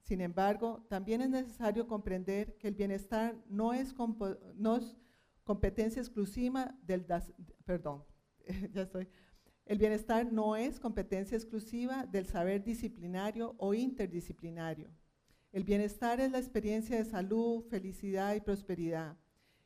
[0.01, 3.95] Sin embargo, también es necesario comprender que el bienestar no es,
[5.45, 7.05] competencia exclusiva del
[7.67, 8.03] perdón,
[8.73, 9.09] ya estoy.
[9.67, 14.91] El bienestar no es competencia exclusiva del saber disciplinario o interdisciplinario.
[15.51, 19.17] El bienestar es la experiencia de salud, felicidad y prosperidad.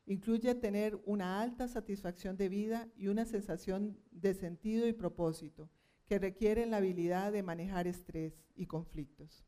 [0.07, 5.71] Incluye tener una alta satisfacción de vida y una sensación de sentido y propósito
[6.07, 9.45] que requieren la habilidad de manejar estrés y conflictos.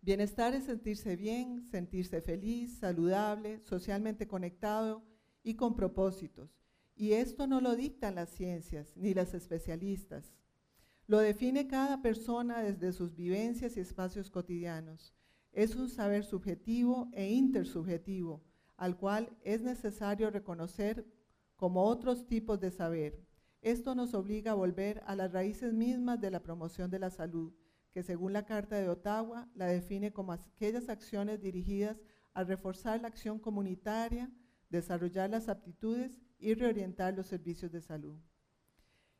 [0.00, 5.02] Bienestar es sentirse bien, sentirse feliz, saludable, socialmente conectado
[5.42, 6.60] y con propósitos.
[6.94, 10.32] Y esto no lo dictan las ciencias ni las especialistas.
[11.06, 15.14] Lo define cada persona desde sus vivencias y espacios cotidianos.
[15.52, 18.44] Es un saber subjetivo e intersubjetivo,
[18.76, 21.06] al cual es necesario reconocer
[21.56, 23.26] como otros tipos de saber.
[23.62, 27.52] Esto nos obliga a volver a las raíces mismas de la promoción de la salud
[27.96, 31.96] que según la Carta de Ottawa la define como aquellas acciones dirigidas
[32.34, 34.30] a reforzar la acción comunitaria,
[34.68, 38.18] desarrollar las aptitudes y reorientar los servicios de salud.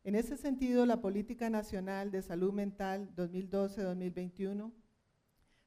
[0.07, 4.73] En ese sentido, la Política Nacional de Salud Mental 2012-2021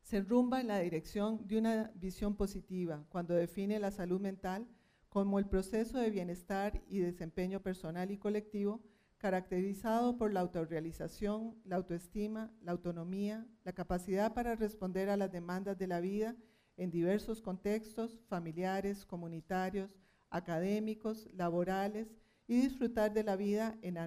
[0.02, 4.66] se enrumba en la dirección de una visión positiva cuando define la salud mental
[5.10, 8.82] como el proceso de bienestar y desempeño personal y colectivo
[9.18, 15.78] caracterizado por la autorrealización, la autoestima, la autonomía, la capacidad para responder a las demandas
[15.78, 16.38] de la vida
[16.78, 19.98] en diversos contextos familiares, comunitarios,
[20.30, 22.16] académicos, laborales
[22.50, 24.00] y disfrutar de la vida en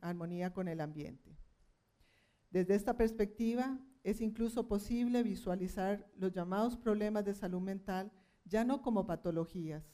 [0.00, 1.36] armonía con el ambiente.
[2.50, 8.10] Desde esta perspectiva, es incluso posible visualizar los llamados problemas de salud mental
[8.46, 9.84] ya no como patologías,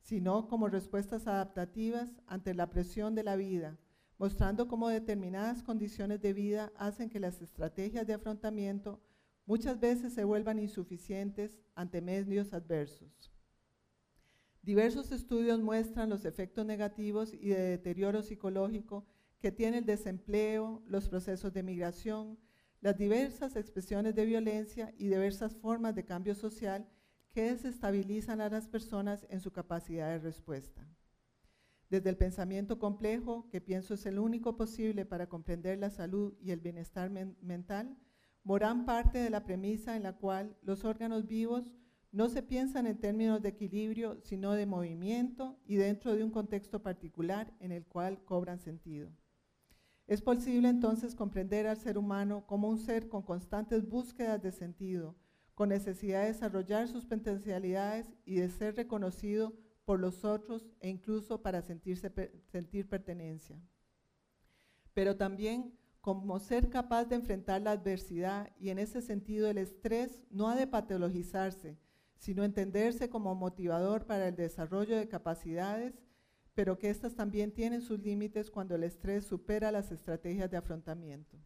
[0.00, 3.78] sino como respuestas adaptativas ante la presión de la vida,
[4.16, 9.02] mostrando cómo determinadas condiciones de vida hacen que las estrategias de afrontamiento
[9.44, 13.33] muchas veces se vuelvan insuficientes ante medios adversos.
[14.64, 19.04] Diversos estudios muestran los efectos negativos y de deterioro psicológico
[19.38, 22.38] que tiene el desempleo, los procesos de migración,
[22.80, 26.88] las diversas expresiones de violencia y diversas formas de cambio social
[27.30, 30.88] que desestabilizan a las personas en su capacidad de respuesta.
[31.90, 36.52] Desde el pensamiento complejo, que pienso es el único posible para comprender la salud y
[36.52, 37.98] el bienestar mental,
[38.44, 41.72] Morán parte de la premisa en la cual los órganos vivos
[42.14, 46.80] no se piensan en términos de equilibrio, sino de movimiento y dentro de un contexto
[46.80, 49.10] particular en el cual cobran sentido.
[50.06, 55.16] Es posible entonces comprender al ser humano como un ser con constantes búsquedas de sentido,
[55.56, 59.52] con necesidad de desarrollar sus potencialidades y de ser reconocido
[59.84, 62.12] por los otros e incluso para sentirse,
[62.46, 63.60] sentir pertenencia.
[64.92, 70.22] Pero también como ser capaz de enfrentar la adversidad y en ese sentido el estrés
[70.30, 71.76] no ha de patologizarse,
[72.18, 76.00] sino entenderse como motivador para el desarrollo de capacidades,
[76.54, 81.36] pero que éstas también tienen sus límites cuando el estrés supera las estrategias de afrontamiento.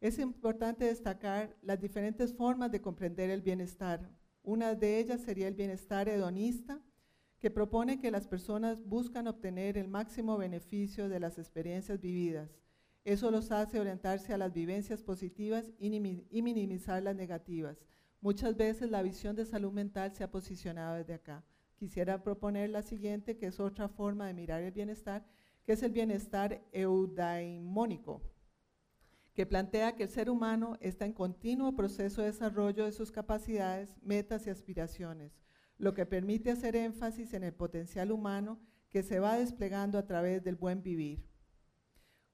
[0.00, 4.08] Es importante destacar las diferentes formas de comprender el bienestar.
[4.42, 6.80] Una de ellas sería el bienestar hedonista,
[7.38, 12.50] que propone que las personas buscan obtener el máximo beneficio de las experiencias vividas.
[13.04, 15.88] Eso los hace orientarse a las vivencias positivas y
[16.42, 17.78] minimizar las negativas.
[18.20, 21.42] Muchas veces la visión de salud mental se ha posicionado desde acá,
[21.76, 25.24] quisiera proponer la siguiente, que es otra forma de mirar el bienestar,
[25.64, 28.20] que es el bienestar eudaimónico,
[29.32, 33.96] que plantea que el ser humano está en continuo proceso de desarrollo de sus capacidades,
[34.02, 35.40] metas y aspiraciones,
[35.78, 38.60] lo que permite hacer énfasis en el potencial humano
[38.90, 41.24] que se va desplegando a través del buen vivir.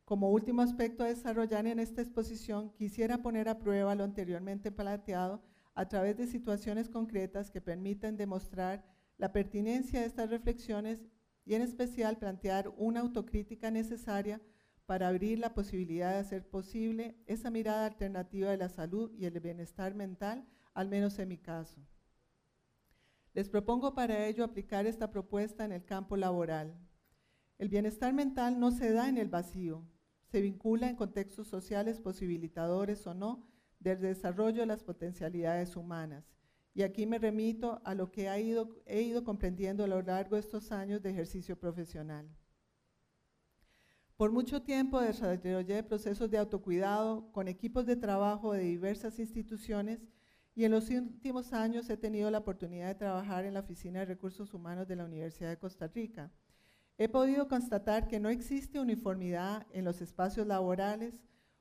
[0.04, 5.42] Como último aspecto a desarrollar en esta exposición, quisiera poner a prueba lo anteriormente planteado
[5.76, 8.82] a través de situaciones concretas que permitan demostrar
[9.18, 11.06] la pertinencia de estas reflexiones
[11.44, 14.40] y en especial plantear una autocrítica necesaria
[14.86, 19.38] para abrir la posibilidad de hacer posible esa mirada alternativa de la salud y el
[19.38, 21.86] bienestar mental, al menos en mi caso.
[23.34, 26.74] Les propongo para ello aplicar esta propuesta en el campo laboral.
[27.58, 29.84] El bienestar mental no se da en el vacío,
[30.24, 33.46] se vincula en contextos sociales posibilitadores o no
[33.78, 36.24] del desarrollo de las potencialidades humanas.
[36.74, 40.72] Y aquí me remito a lo que he ido, comprendiendo a lo largo de estos
[40.72, 42.28] años de ejercicio profesional.
[44.16, 50.00] Por mucho tiempo desarrollé procesos de autocuidado con equipos de trabajo de diversas instituciones
[50.54, 54.06] y en los últimos años he tenido la oportunidad de trabajar en la Oficina de
[54.06, 56.30] Recursos Humanos de la Universidad de Costa Rica.
[56.96, 61.14] He podido constatar que no existe uniformidad en los espacios laborales,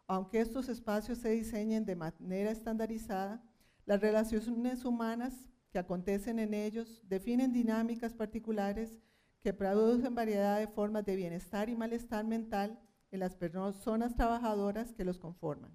[0.08, 3.43] aunque estos espacios se diseñen de manera estandarizada,
[3.86, 8.99] las relaciones humanas que acontecen en ellos definen dinámicas particulares
[9.41, 12.80] que producen variedad de formas de bienestar y malestar mental
[13.12, 15.72] en las personas trabajadoras que los conforman.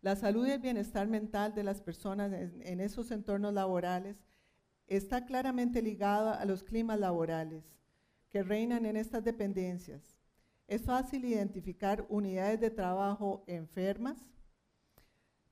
[0.00, 4.22] La salud y el bienestar mental de las personas en, esos entornos laborales
[4.86, 7.64] está claramente ligada a los climas laborales
[8.28, 10.13] que reinan en estas dependencias.
[10.66, 14.24] Es fácil identificar unidades de trabajo enfermas,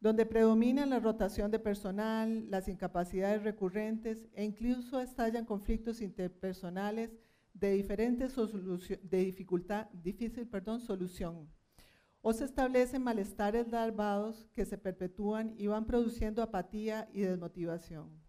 [0.01, 7.11] donde predomina la rotación de personal, las incapacidades recurrentes e incluso estallan conflictos interpersonales
[7.55, 11.49] de diferentes de dificultad, difícil perdón, solución
[12.23, 18.23] o se establecen malestares larvados que se perpetúan y van produciendo apatía y desmotivación.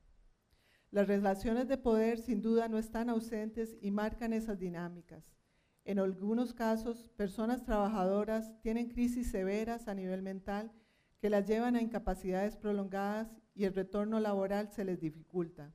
[0.90, 5.33] Las relaciones de poder sin duda no están ausentes y marcan esas dinámicas.
[5.86, 10.72] En algunos casos, personas trabajadoras tienen crisis severas a nivel mental
[11.20, 15.74] que las llevan a incapacidades prolongadas y el retorno laboral se les dificulta.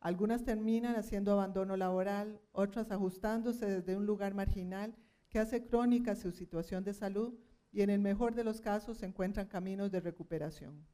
[0.00, 4.94] Algunas terminan haciendo abandono laboral, otras ajustándose desde un lugar marginal
[5.28, 7.34] que hace crónica su situación de salud
[7.72, 10.86] y en el mejor de los casos encuentran caminos de recuperación.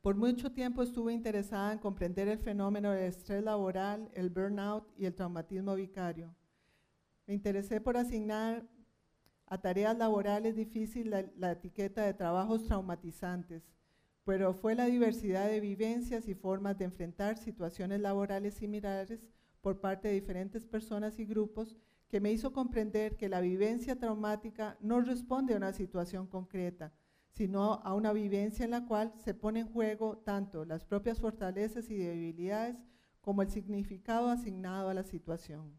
[0.00, 5.04] Por mucho tiempo estuve interesada en comprender el fenómeno del estrés laboral, el burnout y
[5.04, 6.34] el traumatismo vicario.
[7.30, 8.66] Me interesé por asignar
[9.46, 13.62] a tareas laborales difíciles la, la, etiqueta de trabajos traumatizantes,
[14.24, 19.28] pero fue la diversidad de vivencias y formas de enfrentar situaciones laborales similares
[19.60, 21.76] por parte de diferentes personas y grupos
[22.08, 26.92] que me hizo comprender que la vivencia traumática no responde a una situación concreta,
[27.28, 31.90] sino a una vivencia en la cual se pone en juego tanto las propias fortalezas
[31.90, 32.84] y debilidades
[33.20, 35.78] como el significado asignado a la situación.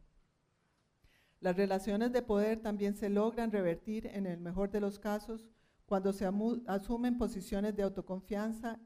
[1.41, 5.49] Las relaciones de poder también se logran revertir en el mejor de los casos
[5.87, 6.29] cuando se
[6.67, 8.79] asumen posiciones de autoconfianza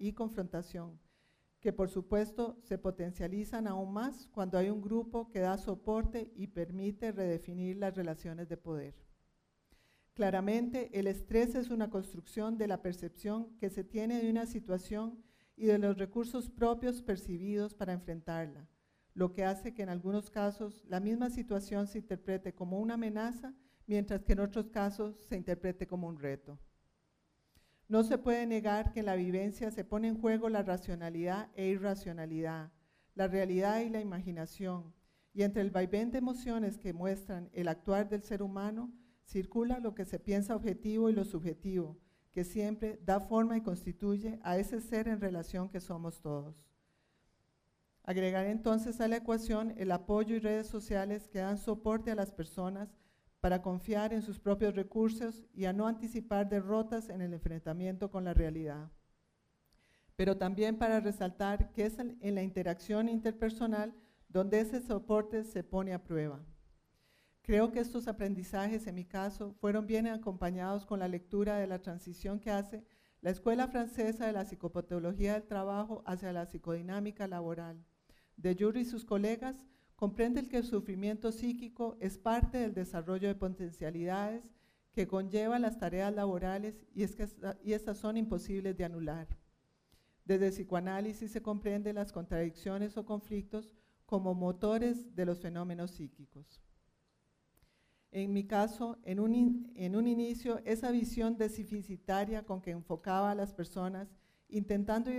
[0.00, 0.98] y, confrontación,
[1.60, 6.48] que por supuesto se potencializan aún más cuando hay un grupo que da soporte y
[6.48, 8.96] permite redefinir las relaciones de poder.
[10.12, 15.22] Claramente, el estrés es una construcción de la percepción que se tiene de una situación
[15.56, 18.68] y de los recursos propios percibidos para enfrentarla,
[19.14, 23.54] lo que hace que en algunos casos la misma situación se interprete como una amenaza,
[23.86, 26.58] mientras que en otros casos se interprete como un reto.
[27.88, 31.68] No se puede negar que en la vivencia se pone en juego la racionalidad e
[31.68, 32.72] irracionalidad,
[33.14, 34.94] la realidad y la imaginación,
[35.34, 38.92] y entre el vaivén de emociones que muestran el actuar del ser humano,
[39.24, 41.98] circula lo que se piensa objetivo y lo subjetivo,
[42.32, 46.71] que siempre da forma y constituye a ese ser en relación que somos todos.
[48.04, 52.32] Agregar entonces a la ecuación el apoyo y redes sociales que dan soporte a las
[52.32, 52.88] personas
[53.40, 58.24] para confiar en sus propios recursos y a no anticipar derrotas en el enfrentamiento con
[58.24, 58.90] la realidad.
[60.16, 63.94] Pero también para resaltar que es en la interacción interpersonal
[64.28, 66.40] donde ese soporte se pone a prueba.
[67.42, 71.82] Creo que estos aprendizajes, en mi caso, fueron bien acompañados con la lectura de la
[71.82, 72.84] transición que hace
[73.20, 77.84] la Escuela Francesa de la Psicopatología del Trabajo hacia la psicodinámica laboral.
[78.36, 79.56] De Yuri y sus colegas
[79.96, 84.42] comprende que el sufrimiento psíquico es parte del desarrollo de potencialidades
[84.92, 87.28] que conlleva las tareas laborales y, es que,
[87.64, 89.28] y estas son imposibles de anular.
[90.24, 93.72] Desde el psicoanálisis se comprenden las contradicciones o conflictos
[94.06, 96.60] como motores de los fenómenos psíquicos.
[98.10, 103.34] En mi caso, en un, en un inicio, esa visión deficitaria con que enfocaba a
[103.34, 104.14] las personas,
[104.50, 105.10] intentando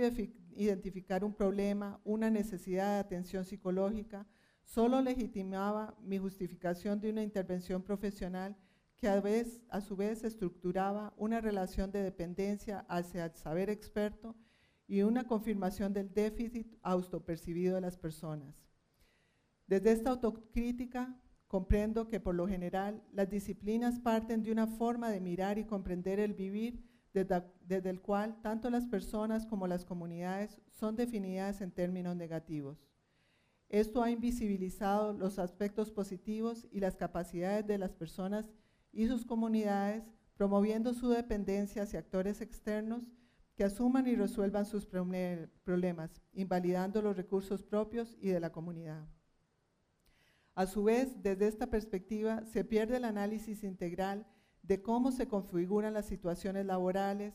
[0.56, 4.26] identificar un problema, una necesidad de atención psicológica,
[4.62, 8.56] solo legitimaba mi justificación de una intervención profesional
[8.96, 14.34] que a, su vez estructuraba una relación de dependencia hacia el saber experto
[14.86, 18.66] y una confirmación del déficit autopercibido de las personas.
[19.66, 25.20] Desde esta autocrítica comprendo que por lo general las disciplinas parten de una forma de
[25.20, 26.82] mirar y comprender el vivir
[27.14, 32.84] desde, desde el cual tanto las personas como las comunidades son definidas en términos negativos.
[33.70, 38.50] Esto ha invisibilizado los aspectos positivos y las capacidades de las personas
[38.92, 43.04] y sus comunidades, promoviendo su dependencia hacia actores externos
[43.56, 49.06] que asuman y resuelvan sus problemas, invalidando los recursos propios y de la comunidad.
[50.56, 54.26] A su vez, desde esta perspectiva, se pierde el análisis integral
[54.64, 57.34] de cómo se configuran las situaciones laborales,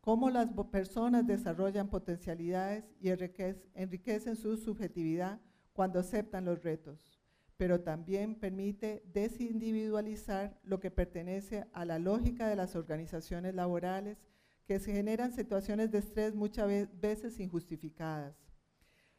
[0.00, 5.40] cómo las personas desarrollan potencialidades y enriquec- enriquecen su subjetividad
[5.72, 7.20] cuando aceptan los retos,
[7.56, 14.18] pero también permite desindividualizar lo que pertenece a la lógica de las organizaciones laborales
[14.64, 18.36] que se generan situaciones de estrés muchas ve- veces injustificadas.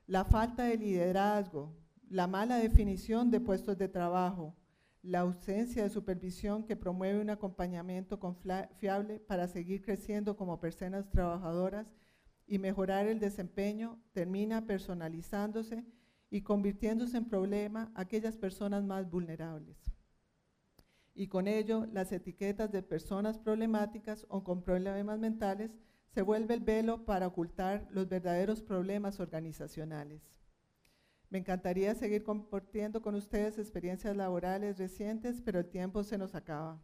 [0.08, 1.76] La falta de liderazgo,
[2.10, 4.56] la mala definición de puestos de trabajo,
[5.04, 11.10] la ausencia de supervisión que promueve un acompañamiento confla- fiable para seguir creciendo como personas
[11.10, 11.94] trabajadoras
[12.46, 15.86] y mejorar el desempeño termina personalizándose
[16.30, 19.78] y convirtiéndose en problema aquellas personas más vulnerables.
[21.14, 25.72] Y con ello, las etiquetas de personas problemáticas o con problemas mentales
[26.08, 30.22] se vuelve el velo para ocultar los verdaderos problemas organizacionales.
[31.32, 36.84] Me encantaría seguir compartiendo con ustedes experiencias laborales recientes, pero el tiempo se nos acaba.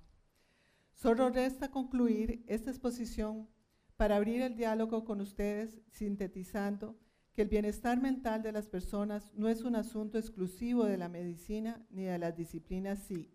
[0.94, 3.50] Solo resta concluir esta exposición
[3.98, 6.98] para abrir el diálogo con ustedes, sintetizando
[7.34, 11.86] que el bienestar mental de las personas no es un asunto exclusivo de la medicina
[11.90, 13.30] ni de las disciplinas sí.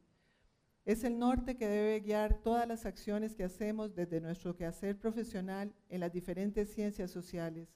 [0.86, 5.74] Es el norte que debe guiar todas las acciones que hacemos desde nuestro quehacer profesional
[5.90, 7.68] en las diferentes ciencias sociales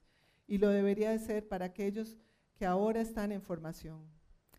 [0.47, 2.26] y lo debería de ser para aquellos que
[2.65, 4.09] ahora están en formación.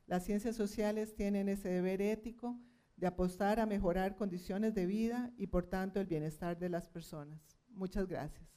[0.06, 2.60] Las ciencias sociales tienen ese deber ético
[2.96, 7.58] de apostar a mejorar condiciones de vida y por tanto el bienestar de las personas.
[7.70, 8.48] Muchas gracias.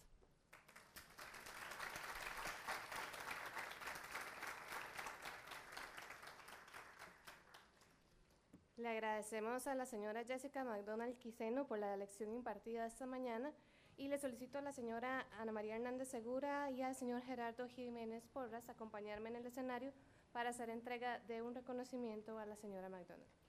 [8.77, 13.53] Le agradecemos a la señora Jessica McDonald Quiseno por la lección impartida esta mañana
[14.01, 18.27] y le solicito a la señora Ana María Hernández Segura y al señor Gerardo Jiménez
[18.29, 19.93] Porras acompañarme en el escenario
[20.33, 23.40] para hacer entrega de un reconocimiento a la señora McDonald.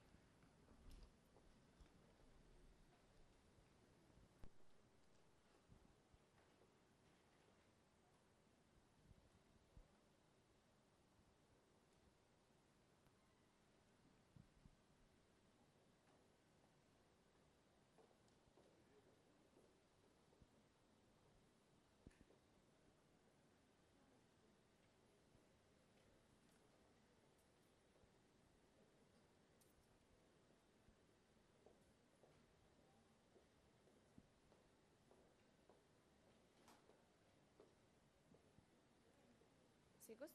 [40.12, 40.30] ¿Sí, Gus?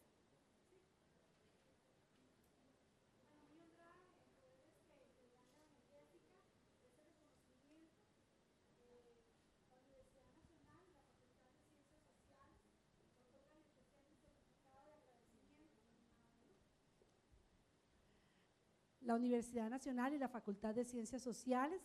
[19.02, 21.82] La Universidad Nacional y la Facultad de Ciencias Sociales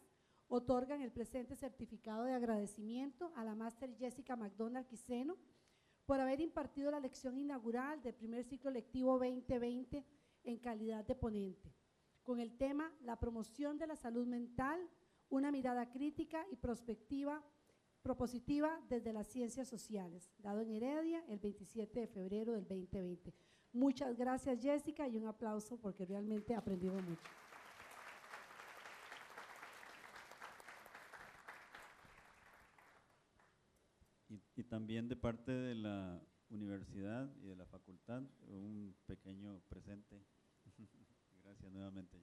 [0.48, 5.36] otorgan el presente certificado de agradecimiento a la máster Jessica McDonald Quiseno
[6.06, 10.04] por haber impartido la lección inaugural del primer ciclo lectivo 2020
[10.44, 11.72] en calidad de ponente,
[12.22, 14.80] con el tema La promoción de la salud mental,
[15.28, 17.42] una mirada crítica y prospectiva
[18.02, 23.32] propositiva desde las ciencias sociales, dado en Heredia el 27 de febrero del 2020.
[23.72, 27.30] Muchas gracias Jessica y un aplauso porque realmente aprendimos mucho.
[34.28, 36.18] Y, y también de parte de la
[36.48, 40.24] universidad y de la facultad, un pequeño presente.
[41.44, 42.16] Gracias nuevamente.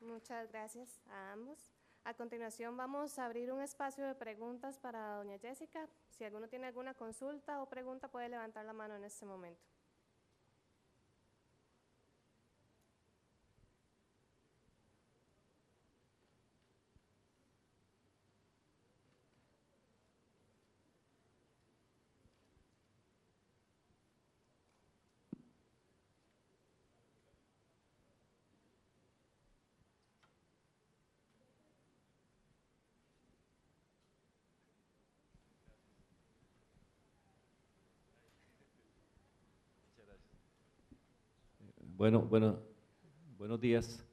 [0.00, 1.72] Muchas gracias a ambos.
[2.04, 5.88] A continuación vamos a abrir un espacio de preguntas para doña Jessica.
[6.10, 9.71] Si alguno tiene alguna consulta o pregunta puede levantar la mano en este momento.
[41.94, 42.58] Bueno, bueno,
[43.36, 44.04] buenos días.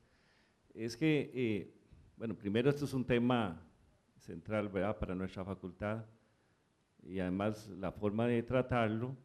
[0.73, 1.73] Es que, eh,
[2.17, 3.61] bueno, primero esto es un tema
[4.17, 6.05] central, ¿verdad?, para nuestra facultad
[7.01, 9.15] y además la forma de tratarlo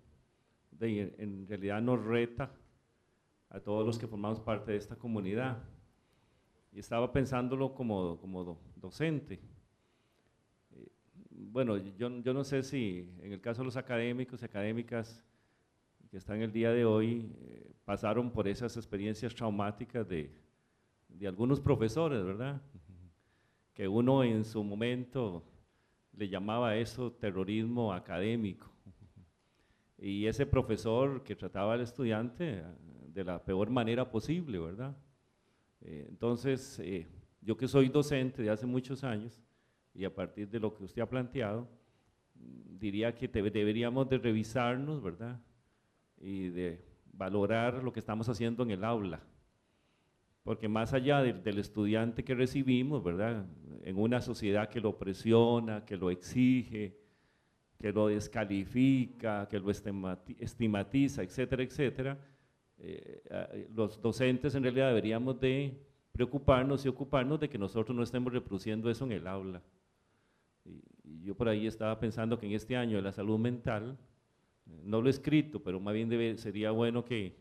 [0.70, 2.54] de, en realidad nos reta
[3.50, 5.62] a todos los que formamos parte de esta comunidad.
[6.72, 9.40] Y estaba pensándolo como, como docente.
[10.70, 10.92] Eh,
[11.30, 15.24] bueno, yo, yo no sé si en el caso de los académicos y académicas
[16.14, 20.30] que están el día de hoy, eh, pasaron por esas experiencias traumáticas de,
[21.08, 22.62] de algunos profesores, ¿verdad?
[23.72, 25.42] Que uno en su momento
[26.12, 28.70] le llamaba eso terrorismo académico.
[29.98, 32.64] Y ese profesor que trataba al estudiante eh,
[33.08, 34.96] de la peor manera posible, ¿verdad?
[35.80, 37.08] Eh, entonces, eh,
[37.40, 39.42] yo que soy docente de hace muchos años,
[39.92, 41.68] y a partir de lo que usted ha planteado,
[42.36, 45.40] diría que deberíamos de revisarnos, ¿verdad?
[46.24, 49.20] Y de valorar lo que estamos haciendo en el aula.
[50.42, 53.44] Porque más allá del estudiante que recibimos, ¿verdad?
[53.82, 56.96] En una sociedad que lo presiona, que lo exige,
[57.78, 62.18] que lo descalifica, que lo estigmatiza, etcétera, etcétera,
[62.78, 65.78] eh, los docentes en realidad deberíamos de
[66.12, 69.62] preocuparnos y ocuparnos de que nosotros no estemos reproduciendo eso en el aula.
[71.02, 73.98] Y yo por ahí estaba pensando que en este año de la salud mental,
[74.66, 77.36] no lo he escrito, pero más bien sería bueno que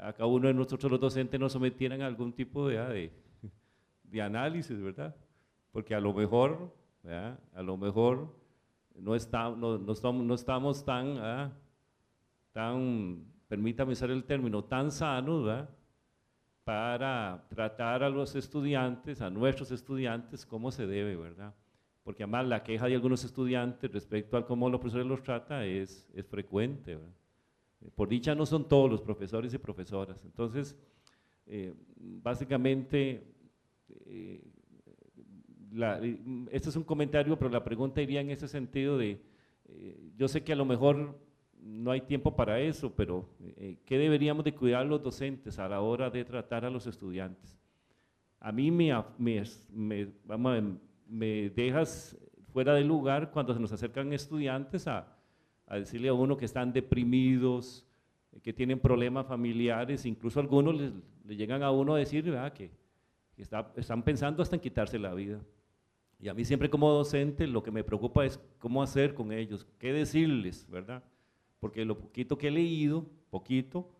[0.00, 3.10] a cada uno de nosotros los docentes nos sometieran a algún tipo de,
[4.02, 5.14] de, análisis, ¿verdad?
[5.72, 6.74] Porque a lo mejor,
[7.54, 8.34] a lo mejor
[8.96, 11.52] no, está, no, estamos, no estamos tan,
[12.52, 15.66] tan, permítame usar el término, tan sanos,
[16.64, 21.54] para tratar a los estudiantes, a nuestros estudiantes, como se debe, ¿verdad?
[22.04, 26.06] Porque además la queja de algunos estudiantes respecto a cómo los profesores los trata es,
[26.14, 26.98] es frecuente.
[27.94, 30.22] Por dicha no son todos los profesores y profesoras.
[30.22, 30.76] Entonces,
[31.46, 33.24] eh, básicamente,
[34.06, 34.42] eh,
[36.50, 39.22] este es un comentario, pero la pregunta iría en ese sentido de,
[39.68, 41.18] eh, yo sé que a lo mejor
[41.58, 43.26] no hay tiempo para eso, pero
[43.86, 47.58] ¿qué deberíamos de cuidar los docentes a la hora de tratar a los estudiantes?
[48.38, 49.42] A mí me, me,
[49.72, 50.62] me vamos a
[51.08, 52.16] me dejas
[52.52, 55.16] fuera de lugar cuando se nos acercan estudiantes a,
[55.70, 57.86] decirle a uno que están deprimidos,
[58.42, 62.24] que tienen problemas familiares, incluso algunos le, llegan a uno a decir
[62.54, 62.70] que,
[63.34, 65.40] que está, están pensando hasta en quitarse la vida.
[66.20, 69.66] Y a mí siempre como docente lo que me preocupa es cómo hacer con ellos,
[69.78, 71.02] qué decirles, ¿verdad?
[71.60, 73.90] Porque lo poquito que he leído, poquito,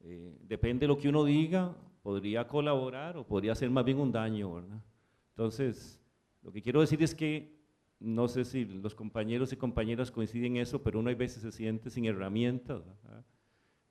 [0.00, 4.10] eh, depende de lo que uno diga, podría colaborar o podría hacer más bien un
[4.10, 4.82] daño, ¿verdad?
[5.30, 6.01] Entonces,
[6.42, 7.60] lo que quiero decir es que,
[8.00, 11.52] no sé si los compañeros y compañeras coinciden en eso, pero uno a veces se
[11.52, 12.82] siente sin herramientas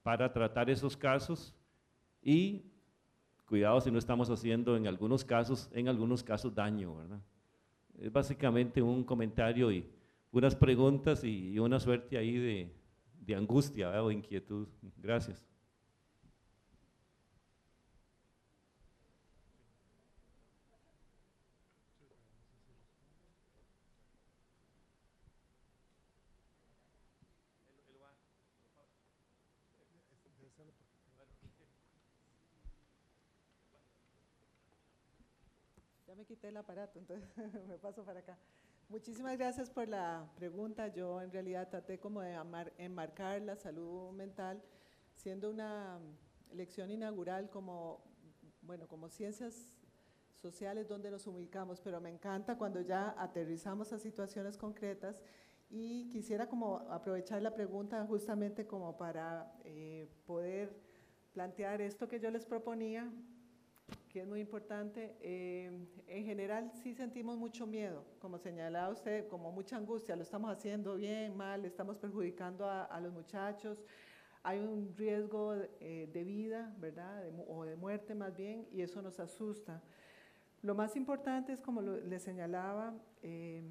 [0.03, 1.55] para tratar esos casos
[2.21, 2.65] y
[3.45, 7.21] cuidado si no estamos haciendo en algunos casos, en algunos casos daño, ¿verdad?
[7.99, 9.89] Es básicamente un comentario y
[10.31, 12.73] unas preguntas y, una suerte ahí de,
[13.19, 14.67] de angustia o inquietud.
[14.97, 15.50] Gracias.
[36.41, 37.29] Quité el aparato, entonces
[37.67, 38.35] me paso para acá.
[38.89, 40.87] Muchísimas gracias por la pregunta.
[40.87, 42.35] Yo en realidad traté como de
[42.77, 44.61] enmarcar la salud mental
[45.15, 45.99] siendo una
[46.51, 48.01] lección inaugural como,
[48.63, 49.75] bueno, como ciencias
[50.41, 55.21] sociales donde nos ubicamos, pero me encanta cuando ya aterrizamos a situaciones concretas
[55.69, 60.75] y quisiera como aprovechar la pregunta justamente como para eh, poder
[61.33, 63.09] plantear esto que yo les proponía
[64.11, 65.15] que es muy importante.
[65.21, 65.71] Eh,
[66.07, 70.95] en general sí sentimos mucho miedo, como señalaba usted, como mucha angustia, lo estamos haciendo
[70.95, 73.77] bien, mal, estamos perjudicando a, los muchachos,
[74.43, 77.23] hay un riesgo eh, de vida, ¿verdad?
[77.47, 79.81] o de muerte más bien, y eso nos asusta.
[80.61, 82.93] Lo más importante es, como le señalaba,
[83.23, 83.63] eh,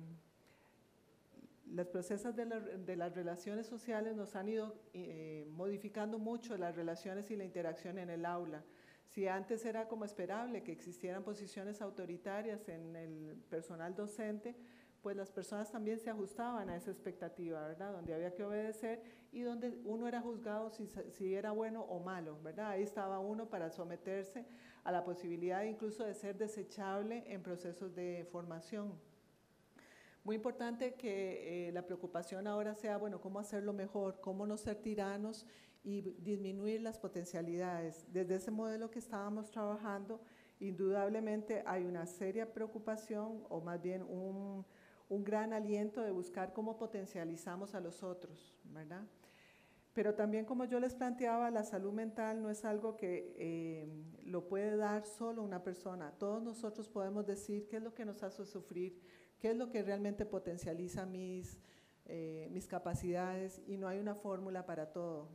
[1.67, 6.75] los procesos de, la- de las relaciones sociales nos han ido eh, modificando mucho las
[6.75, 8.65] relaciones y la interacción en el aula.
[9.11, 14.55] Si antes era como esperable que existieran posiciones autoritarias en el personal docente,
[15.03, 17.93] pues las personas también se ajustaban a esa expectativa, ¿verdad?
[17.93, 19.03] Donde había que obedecer
[19.33, 22.71] y donde uno era juzgado si, si era bueno o malo, ¿verdad?
[22.71, 24.47] Ahí estaba uno para someterse
[24.85, 28.93] a la posibilidad incluso de ser desechable en procesos de formación.
[30.23, 34.77] Muy importante que eh, la preocupación ahora sea, bueno, cómo hacerlo mejor, cómo no ser
[34.77, 35.47] tiranos
[35.83, 38.07] y disminuir las potencialidades.
[38.13, 40.21] Desde ese modelo que estábamos trabajando,
[40.59, 44.65] indudablemente hay una seria preocupación o más bien un,
[45.09, 49.03] un gran aliento de buscar cómo potencializamos a los otros, ¿verdad?
[49.93, 53.89] Pero también, como yo les planteaba, la salud mental no es algo que eh,
[54.25, 56.13] lo puede dar solo una persona.
[56.17, 59.01] Todos nosotros podemos decir qué es lo que nos hace sufrir,
[59.41, 61.59] qué es lo que realmente potencializa mis,
[62.05, 65.29] eh, mis capacidades y no hay una fórmula para todo.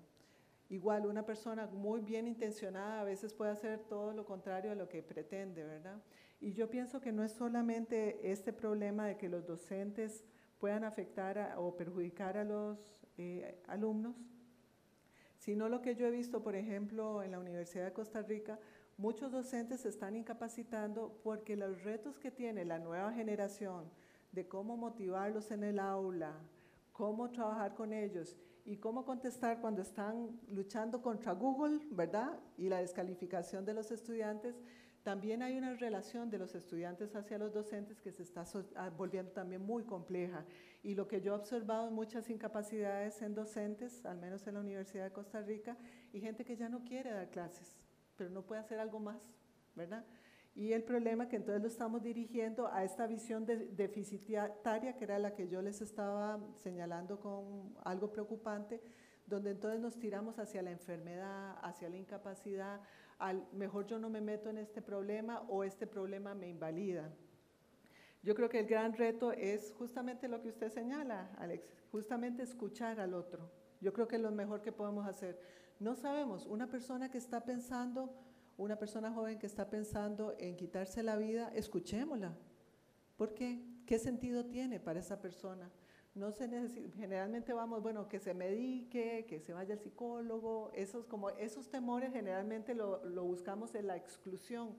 [0.69, 4.89] Igual, una persona muy bien intencionada a veces puede hacer todo lo contrario a lo
[4.89, 6.01] que pretende, ¿verdad?
[6.41, 10.23] Y yo pienso que no es solamente este problema de que los docentes
[10.59, 14.15] puedan afectar o perjudicar a los eh, alumnos,
[15.37, 18.59] sino lo que yo he visto, por ejemplo, en la Universidad de Costa Rica,
[18.97, 23.91] muchos docentes se están incapacitando porque los retos que tiene la nueva generación
[24.31, 26.33] de cómo motivarlos en el aula,
[26.91, 28.35] cómo trabajar con ellos
[28.65, 32.39] y cómo contestar cuando están luchando contra Google, ¿verdad?
[32.57, 34.55] Y la descalificación de los estudiantes,
[35.03, 38.43] también hay una relación de los estudiantes hacia los docentes que se está
[38.75, 40.43] ah, volviendo también muy compleja.
[40.81, 44.61] Y lo que yo he observado en muchas incapacidades en docentes, al menos en la
[44.61, 45.77] Universidad de Costa Rica,
[46.11, 47.77] y gente que ya no quiere dar clases,
[48.17, 49.21] pero no puede hacer algo más,
[49.75, 50.03] ¿verdad?
[50.55, 55.19] Y el problema que entonces lo estamos dirigiendo a esta visión de- deficitaria, que era
[55.19, 58.81] la que yo les estaba señalando con algo preocupante,
[59.27, 62.79] donde entonces nos tiramos hacia la enfermedad, hacia la incapacidad,
[63.19, 67.13] al mejor yo no me meto en este problema o este problema me invalida.
[68.23, 72.99] Yo creo que el gran reto es justamente lo que usted señala, Alex, justamente escuchar
[72.99, 73.51] al otro.
[73.81, 75.39] Yo creo que es lo mejor que podemos hacer.
[75.79, 78.13] No sabemos, una persona que está pensando,
[78.57, 82.35] una persona joven que está pensando en quitarse la vida, escuchémosla.
[83.17, 83.61] ¿Por qué?
[83.85, 85.69] ¿Qué sentido tiene para esa persona?
[86.13, 91.05] No se necesita, generalmente vamos, bueno, que se medique, que se vaya al psicólogo, esos,
[91.05, 94.77] como esos temores generalmente lo, lo buscamos en la exclusión.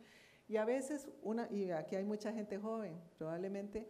[0.48, 3.86] Y a veces, una, y aquí hay mucha gente joven, probablemente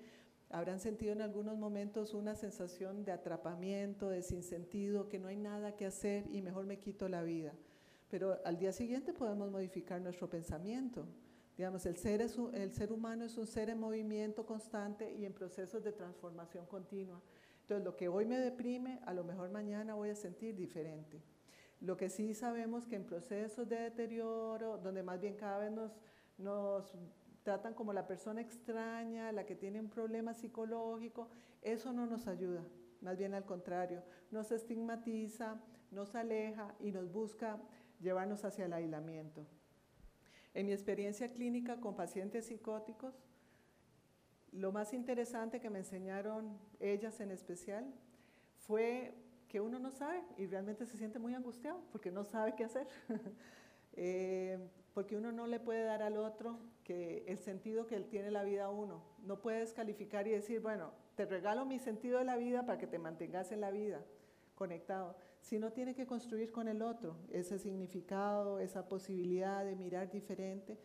[0.50, 5.76] habrán sentido en algunos momentos una sensación de atrapamiento, de sinsentido, que no hay nada
[5.76, 7.52] que hacer y mejor me quito la vida.
[8.18, 11.06] Pero al día siguiente podemos modificar nuestro pensamiento.
[11.54, 15.26] Digamos, el ser, es un- el ser humano es un ser en movimiento constante y
[15.26, 17.20] en procesos de transformación continua.
[17.60, 21.20] Entonces, lo que hoy me deprime, a lo mejor mañana voy a sentir diferente.
[21.82, 25.92] Lo que sí sabemos que en procesos de deterioro, donde más bien cada vez nos,
[26.38, 26.96] nos
[27.42, 31.28] tratan como la persona extraña, la que tiene un problema psicológico,
[31.60, 32.64] eso no nos ayuda,
[33.02, 35.60] más bien al contrario, nos estigmatiza,
[35.90, 37.60] nos aleja y nos busca
[38.00, 39.46] llevarnos hacia el aislamiento.
[40.54, 43.14] En mi experiencia clínica con pacientes psicóticos,
[44.52, 47.92] lo más interesante que me enseñaron ellas en especial
[48.66, 49.12] fue
[49.48, 52.86] que uno no sabe y realmente se siente muy angustiado porque no sabe qué hacer.
[53.98, 54.58] Eh,
[54.92, 58.44] porque uno no le puede dar al otro que el sentido que él tiene la
[58.44, 59.02] vida a uno.
[59.22, 62.86] No puede descalificar y decir, bueno, te regalo mi sentido de la vida para que
[62.86, 64.04] te mantengas en la vida,
[64.54, 65.16] conectado.
[65.46, 70.76] Sino tiene que construir con el otro ese significado, esa posibilidad de mirar diferente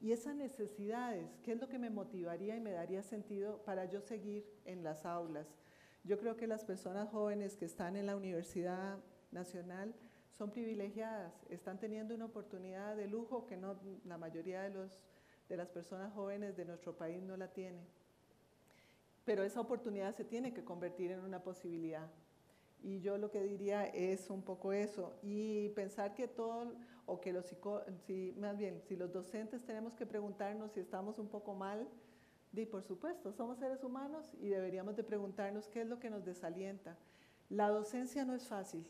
[0.00, 4.00] y esas necesidades, ¿qué es lo que me motivaría y me daría sentido para yo
[4.00, 5.46] seguir en las aulas?
[6.02, 8.98] Yo creo que las personas jóvenes que están en la Universidad
[9.30, 9.94] Nacional
[10.36, 14.98] son privilegiadas, están teniendo una oportunidad de lujo que no, la mayoría de, los,
[15.48, 17.86] de las personas jóvenes de nuestro país no la tiene.
[19.24, 22.10] Pero esa oportunidad se tiene que convertir en una posibilidad.
[22.82, 26.74] Y yo lo que diría es un poco eso, y pensar que todo,
[27.06, 31.18] o que los psico, si, más bien, si los docentes tenemos que preguntarnos si estamos
[31.18, 31.88] un poco mal,
[32.52, 36.24] di por supuesto, somos seres humanos y deberíamos de preguntarnos qué es lo que nos
[36.24, 36.96] desalienta.
[37.50, 38.86] La docencia no es fácil,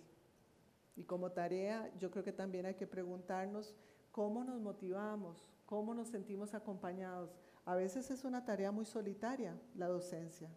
[0.96, 3.74] y como tarea yo creo que también hay que preguntarnos
[4.10, 7.38] cómo nos motivamos, cómo nos sentimos acompañados.
[7.64, 10.50] A veces es una tarea muy solitaria la docencia.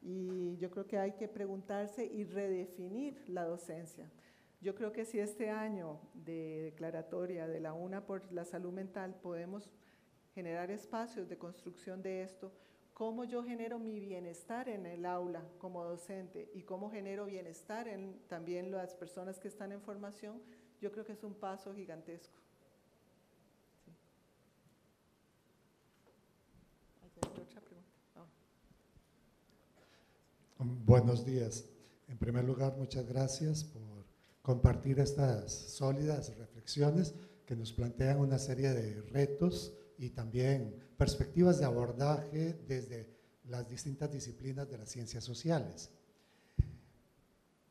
[0.00, 4.08] Y yo creo que hay que preguntarse y redefinir la docencia.
[4.60, 9.14] Yo creo que si este año de declaratoria de la UNA por la salud mental
[9.22, 9.70] podemos
[10.34, 12.52] generar espacios de construcción de esto,
[12.92, 18.18] cómo yo genero mi bienestar en el aula como docente y cómo genero bienestar en
[18.26, 20.42] también las personas que están en formación,
[20.80, 22.40] yo creo que es un paso gigantesco.
[23.84, 23.92] Sí.
[27.02, 27.92] ¿Hay otra pregunta?
[28.16, 28.26] Ah.
[30.70, 31.64] Buenos días.
[32.08, 34.04] En primer lugar, muchas gracias por
[34.42, 37.14] compartir estas sólidas reflexiones
[37.46, 43.08] que nos plantean una serie de retos y también perspectivas de abordaje desde
[43.44, 45.90] las distintas disciplinas de las ciencias sociales.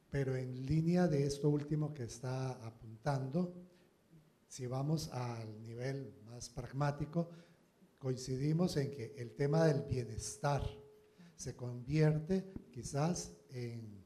[0.09, 3.53] Pero en línea de esto último que está apuntando,
[4.47, 7.29] si vamos al nivel más pragmático,
[7.99, 10.63] coincidimos en que el tema del bienestar
[11.37, 14.03] se convierte quizás en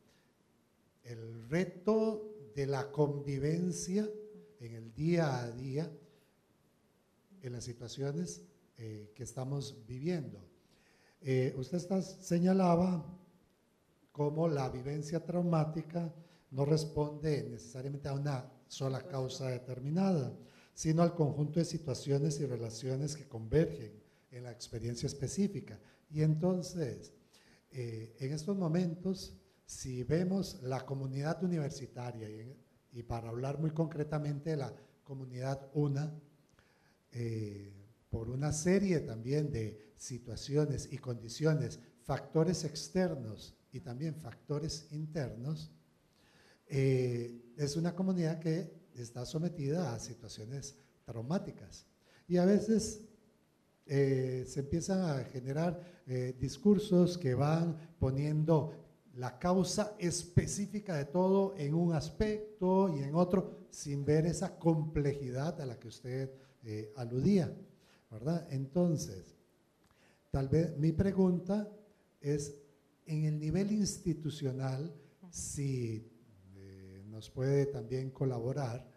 [1.03, 4.07] el reto de la convivencia
[4.59, 5.91] en el día a día
[7.41, 8.43] en las situaciones
[8.77, 10.39] eh, que estamos viviendo.
[11.21, 13.03] Eh, usted está, señalaba
[14.11, 16.13] cómo la vivencia traumática
[16.51, 20.37] no responde necesariamente a una sola causa determinada,
[20.73, 25.79] sino al conjunto de situaciones y relaciones que convergen en la experiencia específica.
[26.11, 27.13] Y entonces,
[27.71, 32.27] eh, en estos momentos, si vemos la comunidad universitaria,
[32.91, 36.13] y, para hablar muy concretamente de la comunidad UNA,
[37.11, 37.73] eh,
[38.09, 45.71] por una serie también de situaciones y condiciones, factores externos y también factores internos,
[46.67, 51.85] eh, es una comunidad que está sometida a situaciones traumáticas.
[52.27, 53.01] Y a veces
[53.85, 56.00] eh, se empiezan a generar
[56.39, 58.73] discursos que van poniendo
[59.15, 65.59] la causa específica de todo en un aspecto y en otro, sin ver esa complejidad
[65.59, 66.31] a la que usted
[66.63, 67.53] eh, aludía,
[68.09, 68.47] ¿verdad?
[68.51, 69.35] Entonces,
[70.29, 71.69] tal vez mi pregunta
[72.19, 72.55] es,
[73.05, 74.93] en el nivel institucional,
[75.29, 76.07] si
[76.55, 78.89] eh, nos puede también colaborar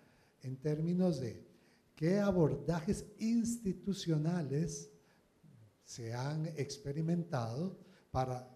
[0.42, 1.44] en términos de
[1.96, 4.92] qué abordajes institucionales
[5.84, 7.78] se han experimentado
[8.10, 8.48] para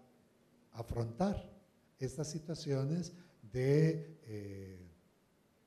[0.73, 1.49] afrontar
[1.97, 4.89] estas situaciones de eh,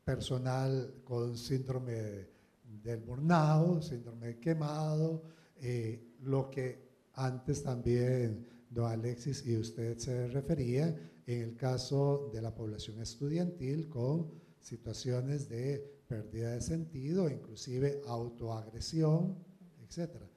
[0.04, 2.28] personal con síndrome
[2.82, 5.22] del burnout, síndrome quemado,
[5.60, 10.96] eh, lo que antes también don Alexis y usted se refería
[11.26, 19.36] en el caso de la población estudiantil con situaciones de pérdida de sentido, inclusive autoagresión,
[19.82, 20.32] etc.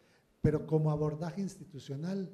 [0.46, 2.32] Pero como abordaje institucional,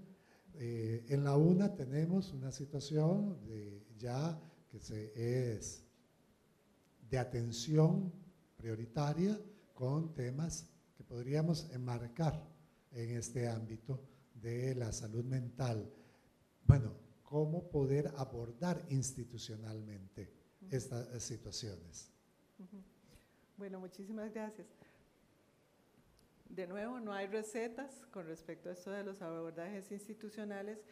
[0.56, 4.38] eh, en la UNA tenemos una situación de ya
[4.70, 5.86] que se es
[7.10, 8.12] de atención
[8.58, 9.40] prioritaria
[9.74, 12.46] con temas que podríamos enmarcar
[12.92, 14.04] en este ámbito
[14.34, 15.90] de la salud mental.
[16.66, 16.94] Bueno,
[17.24, 20.34] ¿cómo poder abordar institucionalmente
[20.70, 22.12] estas situaciones?
[23.56, 24.68] Bueno, muchísimas gracias.
[26.52, 30.84] De nuevo, no hay recetas con respecto a esto de los abordajes institucionales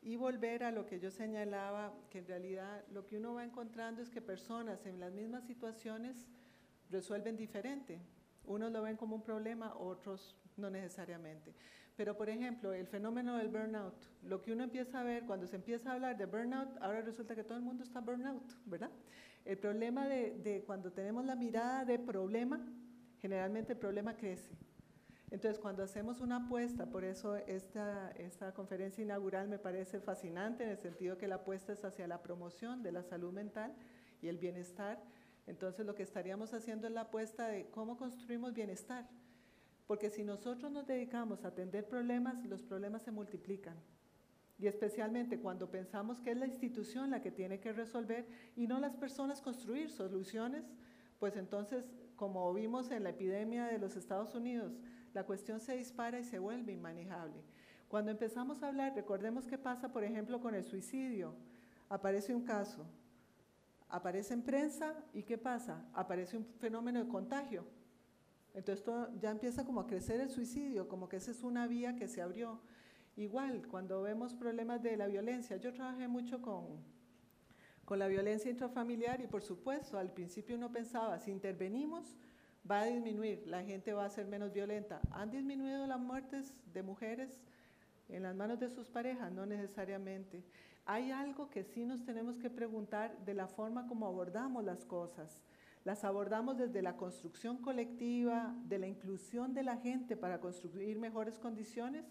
[0.00, 4.00] y volver a lo que yo señalaba, que en realidad lo que uno va encontrando
[4.00, 6.28] es que personas en las mismas situaciones
[6.88, 8.00] resuelven diferente.
[8.44, 11.52] Unos lo ven como un problema, otros no necesariamente.
[11.96, 15.56] Pero, por ejemplo, el fenómeno del burnout, lo que uno empieza a ver cuando se
[15.56, 18.92] empieza a hablar de burnout, ahora resulta que todo el mundo está burnout, ¿verdad?
[19.44, 22.64] El problema de, de cuando tenemos la mirada de problema,
[23.20, 24.67] generalmente el problema crece.
[25.30, 30.70] Entonces, cuando hacemos una apuesta, por eso esta, esta conferencia inaugural me parece fascinante en
[30.70, 33.74] el sentido que la apuesta es hacia la promoción de la salud mental
[34.22, 35.02] y el bienestar,
[35.46, 39.08] entonces lo que estaríamos haciendo es la apuesta de cómo construimos bienestar.
[39.86, 43.74] Porque si nosotros nos dedicamos a atender problemas, los problemas se multiplican.
[44.58, 48.26] Y especialmente cuando pensamos que es la institución la que tiene que resolver
[48.56, 50.64] y no las personas construir soluciones,
[51.18, 51.84] pues entonces,
[52.16, 54.78] como vimos en la epidemia de los Estados Unidos,
[55.18, 57.42] la cuestión se dispara y se vuelve inmanejable.
[57.88, 61.34] Cuando empezamos a hablar, recordemos qué pasa, por ejemplo, con el suicidio.
[61.88, 62.86] Aparece un caso,
[63.88, 65.84] aparece en prensa y ¿qué pasa?
[65.92, 67.64] Aparece un fenómeno de contagio.
[68.54, 68.84] Entonces
[69.20, 72.22] ya empieza como a crecer el suicidio, como que esa es una vía que se
[72.22, 72.60] abrió.
[73.16, 76.64] Igual, cuando vemos problemas de la violencia, yo trabajé mucho con,
[77.84, 82.14] con la violencia intrafamiliar y por supuesto al principio uno pensaba, si intervenimos,
[82.68, 85.00] va a disminuir, la gente va a ser menos violenta.
[85.12, 87.40] ¿Han disminuido las muertes de mujeres
[88.08, 89.32] en las manos de sus parejas?
[89.32, 90.44] No necesariamente.
[90.84, 95.42] Hay algo que sí nos tenemos que preguntar de la forma como abordamos las cosas.
[95.84, 101.38] las abordamos desde la construcción colectiva, de la inclusión de la gente para construir mejores
[101.38, 102.04] condiciones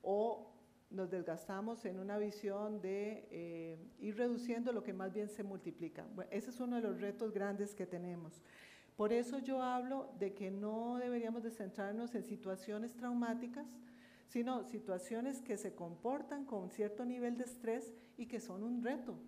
[0.00, 0.50] o
[0.90, 6.04] nos desgastamos en una visión de eh, ir reduciendo lo que más bien se multiplica.
[6.30, 8.42] ese es uno de los retos grandes que tenemos.
[9.00, 13.78] Por eso yo hablo de que no deberíamos de centrarnos en situaciones traumáticas,
[14.28, 19.18] sino situaciones que se comportan con cierto nivel de estrés y que son un reto.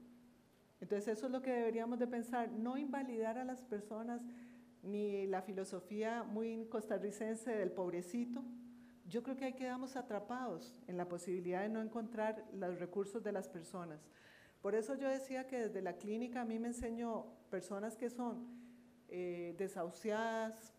[0.78, 4.20] Entonces eso es lo que deberíamos de pensar, no invalidar a las personas
[4.82, 8.44] ni la filosofía muy costarricense del pobrecito.
[9.08, 13.32] Yo creo que ahí quedamos atrapados en la posibilidad de no encontrar los recursos de
[13.32, 14.06] las personas.
[14.60, 18.61] Por eso yo decía que desde la clínica a mí me enseñó personas que son
[19.14, 20.72] eh, desahuciadas,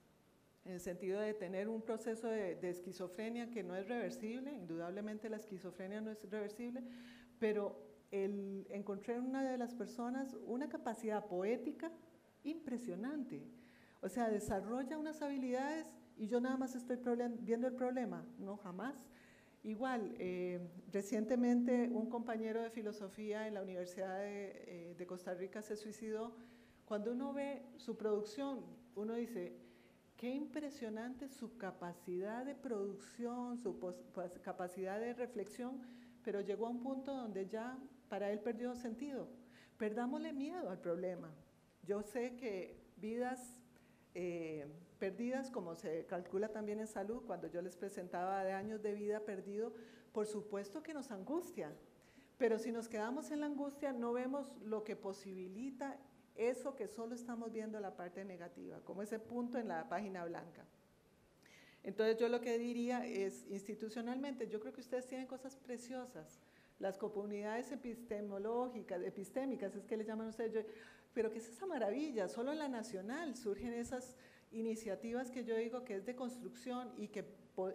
[0.65, 5.37] en el sentido de tener un proceso de, esquizofrenia que no es reversible, indudablemente la
[5.37, 6.81] esquizofrenia no es reversible,
[7.37, 7.79] pero
[8.11, 11.91] el, encontré en una de las personas una capacidad poética
[12.43, 13.43] impresionante.
[14.01, 15.85] O sea, desarrolla unas habilidades
[16.17, 16.97] y yo nada más estoy
[17.41, 18.95] viendo el problema, no jamás.
[19.63, 20.59] Igual, eh,
[20.91, 26.35] recientemente un compañero de filosofía en la Universidad de, eh, de, Costa Rica se suicidó.
[26.93, 28.63] Cuando uno ve su producción,
[28.95, 29.57] uno dice,
[30.15, 33.79] qué impresionante su capacidad de producción, su
[34.43, 35.81] capacidad de reflexión,
[36.23, 37.79] pero llegó a un punto donde ya
[38.09, 39.27] para él perdió sentido.
[39.79, 41.33] Perdámosle miedo al problema.
[41.81, 43.57] Yo sé que vidas
[44.13, 44.67] eh,
[44.99, 49.21] perdidas, como se calcula también en salud, cuando yo les presentaba de años de vida
[49.21, 49.73] perdido,
[50.11, 51.73] por supuesto que nos angustia.
[52.37, 55.97] Pero si nos quedamos en la angustia, no vemos lo que posibilita
[56.35, 60.65] eso que solo estamos viendo la parte negativa, como ese punto en la página blanca.
[61.83, 66.39] Entonces yo lo que diría es, institucionalmente, yo creo que ustedes tienen cosas preciosas,
[66.79, 70.65] las comunidades epistemológicas, epistémicas, es que le llaman ustedes,
[71.13, 72.27] pero ¿qué es esa maravilla?
[72.27, 74.15] Solo en la nacional surgen esas
[74.51, 77.25] iniciativas que yo digo que es de construcción y que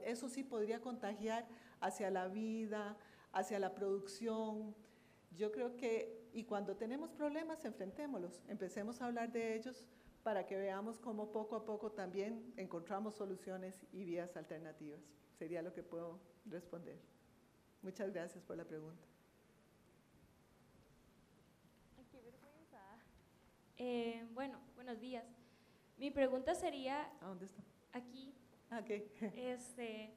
[0.04, 1.46] eso sí podría contagiar
[1.80, 2.96] hacia la vida,
[3.32, 4.74] hacia la producción.
[5.36, 9.84] Yo creo que, y cuando tenemos problemas, enfrentémoslos, empecemos a hablar de ellos
[10.22, 15.00] para que veamos cómo poco a poco también encontramos soluciones y vías alternativas.
[15.38, 16.98] Sería lo que puedo responder.
[17.82, 19.08] Muchas gracias por la pregunta.
[23.80, 25.24] Eh, bueno, buenos días.
[25.98, 27.12] Mi pregunta sería...
[27.20, 27.62] ¿A dónde está?
[27.92, 28.34] Aquí.
[28.70, 28.90] Ah, ok.
[29.36, 30.12] este,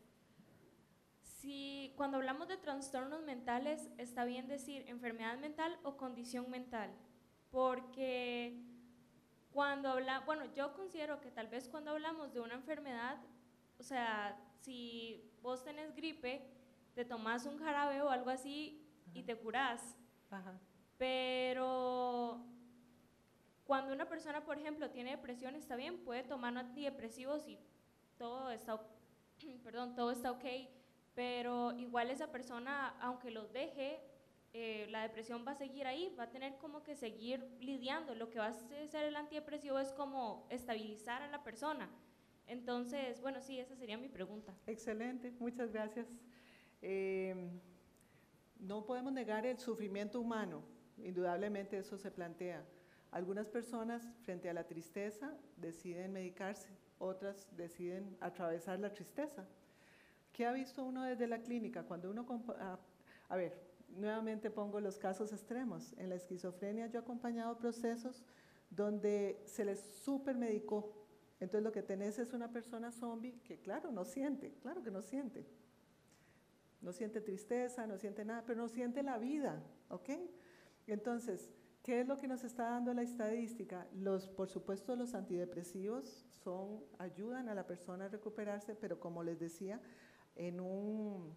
[1.42, 6.92] si cuando hablamos de trastornos mentales, está bien decir enfermedad mental o condición mental,
[7.50, 8.62] porque
[9.52, 13.18] cuando habla, bueno, yo considero que tal vez cuando hablamos de una enfermedad,
[13.80, 16.48] o sea, si vos tenés gripe,
[16.94, 19.98] te tomas un jarabe o algo así y te curás.
[21.00, 22.46] Pero
[23.66, 27.58] cuando una persona, por ejemplo, tiene depresión, está bien, puede tomar antidepresivos y
[28.20, 28.80] todo está,
[29.64, 30.46] perdón, todo está ok,
[31.14, 34.00] pero igual esa persona, aunque los deje,
[34.54, 38.16] eh, la depresión va a seguir ahí, va a tener como que seguir lidiando.
[38.16, 41.90] Lo que va a hacer el antidepresivo es como estabilizar a la persona.
[42.48, 44.54] Entonces, bueno, sí, esa sería mi pregunta.
[44.68, 46.08] Excelente, muchas gracias.
[46.82, 47.50] Eh,
[48.60, 50.64] no podemos negar el sufrimiento humano,
[50.98, 52.66] indudablemente eso se plantea.
[53.12, 59.48] Algunas personas frente a la tristeza deciden medicarse, otras deciden atravesar la tristeza.
[60.42, 61.84] ¿Qué ha visto uno desde la clínica?
[61.84, 62.26] Cuando uno...
[62.60, 62.80] A,
[63.30, 65.94] a ver, nuevamente pongo los casos extremos.
[66.00, 68.24] En la esquizofrenia yo he acompañado procesos
[68.72, 70.96] donde se les supermedicó.
[71.40, 75.04] Entonces lo que tenés es una persona zombie que claro, no siente, claro que no
[75.04, 75.46] siente
[76.82, 80.10] no siente tristeza, no siente nada, pero no siente la vida, ¿ok?
[80.88, 81.52] Entonces,
[81.84, 83.86] ¿qué es lo que nos está dando la estadística?
[83.94, 89.38] Los, por supuesto, los antidepresivos son, ayudan a la persona a recuperarse, pero como les
[89.38, 89.80] decía,
[90.36, 91.36] en un,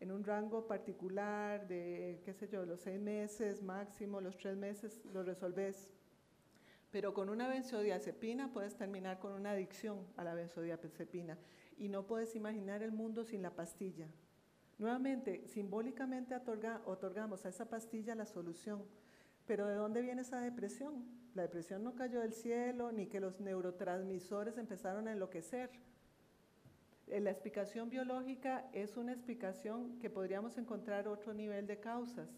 [0.00, 5.04] en un rango particular de, qué sé yo, los seis meses máximo, los tres meses,
[5.12, 5.90] lo resolves.
[6.90, 11.38] Pero con una benzodiazepina puedes terminar con una adicción a la benzodiazepina
[11.76, 14.08] y no puedes imaginar el mundo sin la pastilla.
[14.78, 16.34] Nuevamente, simbólicamente
[16.84, 18.84] otorgamos a esa pastilla la solución.
[19.46, 21.04] Pero ¿de dónde viene esa depresión?
[21.34, 25.70] La depresión no cayó del cielo, ni que los neurotransmisores empezaron a enloquecer.
[27.06, 32.28] Eh, la explicación biológica es una explicación que podríamos encontrar otro nivel de causas.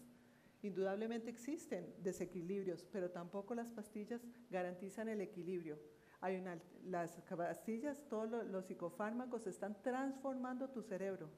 [0.61, 5.79] Indudablemente existen desequilibrios, pero tampoco las pastillas garantizan el equilibrio.
[6.21, 11.29] Hay una, las pastillas, todos los psicofármacos están transformando tu cerebro.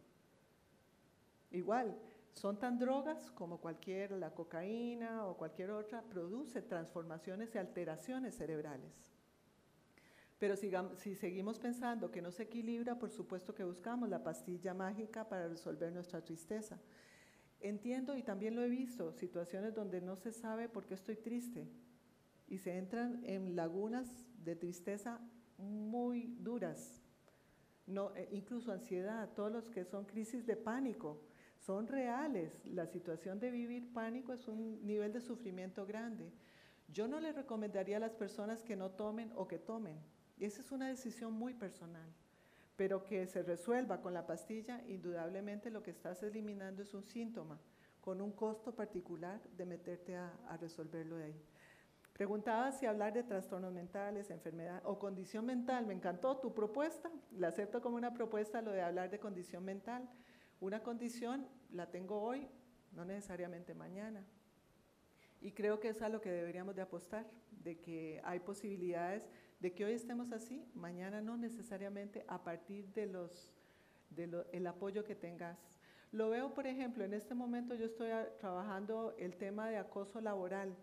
[1.52, 1.96] Igual,
[2.34, 9.12] son tan drogas como cualquier, la cocaína o cualquier otra, produce transformaciones y alteraciones cerebrales.
[10.42, 15.30] Pero si seguimos pensando que no se equilibra, por supuesto que buscamos la pastilla mágica
[15.30, 16.80] para resolver nuestra tristeza.
[17.60, 21.68] Entiendo y también lo he visto, situaciones donde no se sabe por qué estoy triste
[22.48, 24.08] y se entran en lagunas
[24.44, 25.22] de tristeza
[25.60, 27.04] muy duras.
[27.86, 31.22] No, eh, incluso ansiedad, todos los que son crisis de pánico,
[31.60, 32.66] son reales.
[32.66, 36.34] La situación de vivir pánico es un nivel de sufrimiento grande.
[36.88, 40.00] Yo no le recomendaría a las personas que no tomen o que tomen.
[40.42, 42.10] Esa es una decisión muy personal.
[42.76, 47.60] Pero que se resuelva con la pastilla, indudablemente lo que estás eliminando es un síntoma,
[48.02, 51.42] con un costo particular de meterte a, resolverlo de ahí.
[52.14, 55.86] Preguntaba si hablar de trastornos mentales, enfermedad o condición mental.
[55.86, 60.10] Me encantó tu propuesta, la acepto como una propuesta lo de hablar de condición mental.
[60.60, 62.48] Una condición la tengo hoy,
[62.94, 64.24] no necesariamente mañana.
[65.40, 69.24] Y creo que es a lo que deberíamos de apostar, de que hay posibilidades
[69.62, 73.52] de que hoy estemos así, mañana no necesariamente a partir de los
[74.10, 75.58] de lo- el apoyo que tengas.
[76.12, 78.10] Lo veo, por ejemplo, en este momento yo estoy
[78.40, 80.76] trabajando el tema de acoso laboral.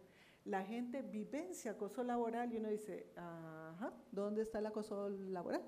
[0.47, 5.61] La gente vivencia acoso laboral y uno dice, ajá, ¿dónde está el acoso laboral?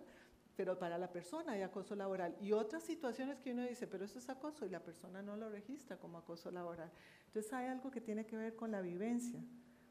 [0.56, 2.34] Pero para la persona hay acoso laboral.
[2.40, 5.50] Y otras situaciones que uno dice, pero eso es acoso y la persona no lo
[5.50, 6.90] registra como acoso laboral.
[7.26, 9.44] Entonces hay algo que tiene que ver con la vivencia,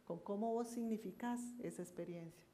[0.05, 2.48] con cómo vos significás esa experiencia.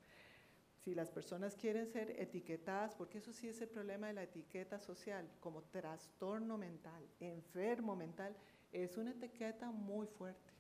[0.85, 4.79] Si las personas quieren ser etiquetadas, porque eso sí es el problema de la etiqueta
[4.79, 8.35] social, como trastorno mental, enfermo mental,
[8.71, 10.53] es una etiqueta muy fuerte.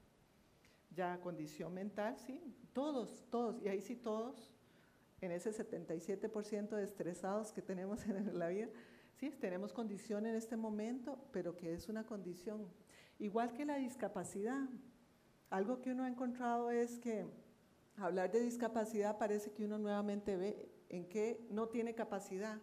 [0.89, 2.41] Ya condición mental, sí,
[2.73, 4.51] todos, todos, y ahí sí todos,
[5.21, 8.69] en ese 77% de estresados que tenemos en la vida,
[9.17, 12.65] sí, tenemos condición en este momento, pero que es una condición.
[13.19, 14.67] Igual que la discapacidad,
[15.51, 17.27] algo que uno ha encontrado es que
[17.97, 22.59] hablar de discapacidad parece que uno nuevamente ve en qué no tiene capacidad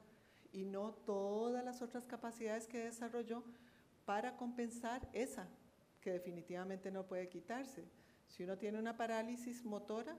[0.53, 3.43] y no todas las otras capacidades que desarrolló
[4.05, 5.49] para compensar esa
[6.01, 7.85] que definitivamente no puede quitarse.
[8.29, 10.17] Si uno tiene una parálisis motora,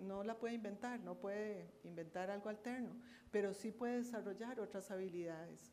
[0.00, 2.96] no la puede inventar, no puede inventar algo alterno,
[3.30, 5.72] pero sí puede desarrollar otras habilidades.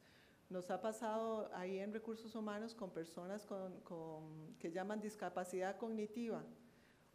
[0.50, 6.44] Nos ha pasado ahí en recursos humanos con personas con, con- que llaman discapacidad cognitiva,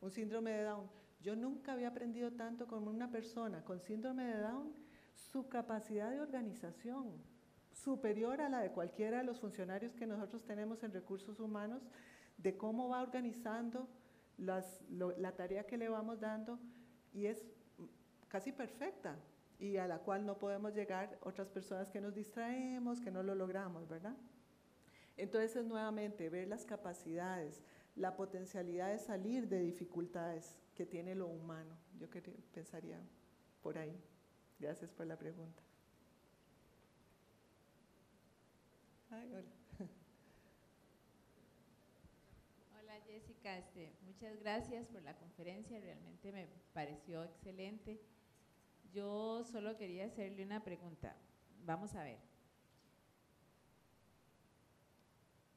[0.01, 0.91] un síndrome de Down.
[1.21, 4.73] Yo nunca había aprendido tanto como una persona con síndrome de Down,
[5.14, 7.12] su capacidad de organización
[7.73, 11.83] superior a la de cualquiera de los funcionarios que nosotros tenemos en recursos humanos,
[12.37, 13.89] de cómo va organizando
[14.37, 16.59] las- lo- la tarea que le vamos dando
[17.12, 17.45] y es
[18.29, 19.16] casi perfecta
[19.59, 23.35] y a la cual no podemos llegar otras personas que nos distraemos, que no lo
[23.35, 24.16] logramos, ¿verdad?
[25.16, 27.61] Entonces es nuevamente ver las capacidades,
[27.97, 31.76] la potencialidad de salir de dificultades que tiene lo humano.
[31.99, 32.09] Yo
[32.55, 33.01] pensaría
[33.61, 34.01] por ahí.
[34.61, 35.61] Gracias por la pregunta.
[39.11, 39.43] Hola.
[42.79, 48.01] Hola Jessica, este, muchas gracias por la conferencia, realmente me pareció excelente.
[48.93, 51.16] Yo solo quería hacerle una pregunta.
[51.64, 52.20] Vamos a ver.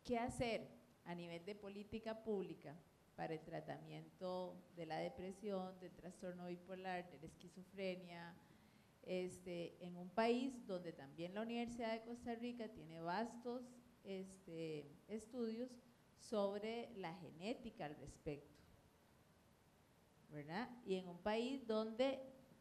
[0.03, 0.67] ¿Qué hacer
[1.05, 2.75] a nivel de política pública
[3.15, 8.35] para el tratamiento de la depresión, del trastorno bipolar, de la esquizofrenia,
[9.03, 13.63] este, en un país donde también la Universidad de Costa Rica tiene vastos
[14.03, 15.69] este, estudios
[16.17, 18.59] sobre la genética al respecto,
[20.29, 20.69] ¿verdad?
[20.85, 22.19] Y en un país donde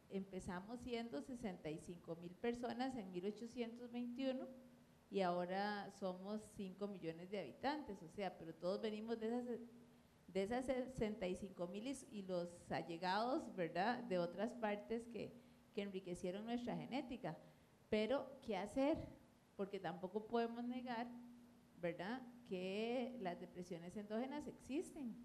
[0.08, 4.48] empezamos siendo 65 mil personas en 1821
[5.10, 9.44] y ahora somos 5 millones de habitantes, o sea, pero todos venimos de esas,
[10.32, 15.32] de esas 65 mil y, los allegados, ¿verdad?, de otras partes que,
[15.74, 17.36] que enriquecieron nuestra genética.
[17.88, 18.98] Pero, ¿qué hacer?
[19.56, 21.08] Porque tampoco podemos negar,
[21.80, 25.16] ¿verdad?, que las depresiones endógenas existen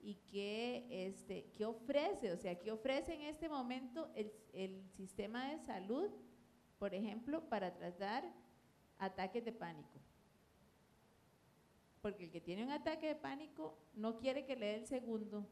[0.00, 5.50] y que, este, qué ofrece, o sea, qué ofrece en este momento el, el sistema
[5.50, 6.10] de salud,
[6.78, 8.24] por ejemplo, para tratar
[8.98, 10.00] ataques de pánico.
[12.00, 15.46] Porque el que tiene un ataque de pánico no quiere que le dé el segundo.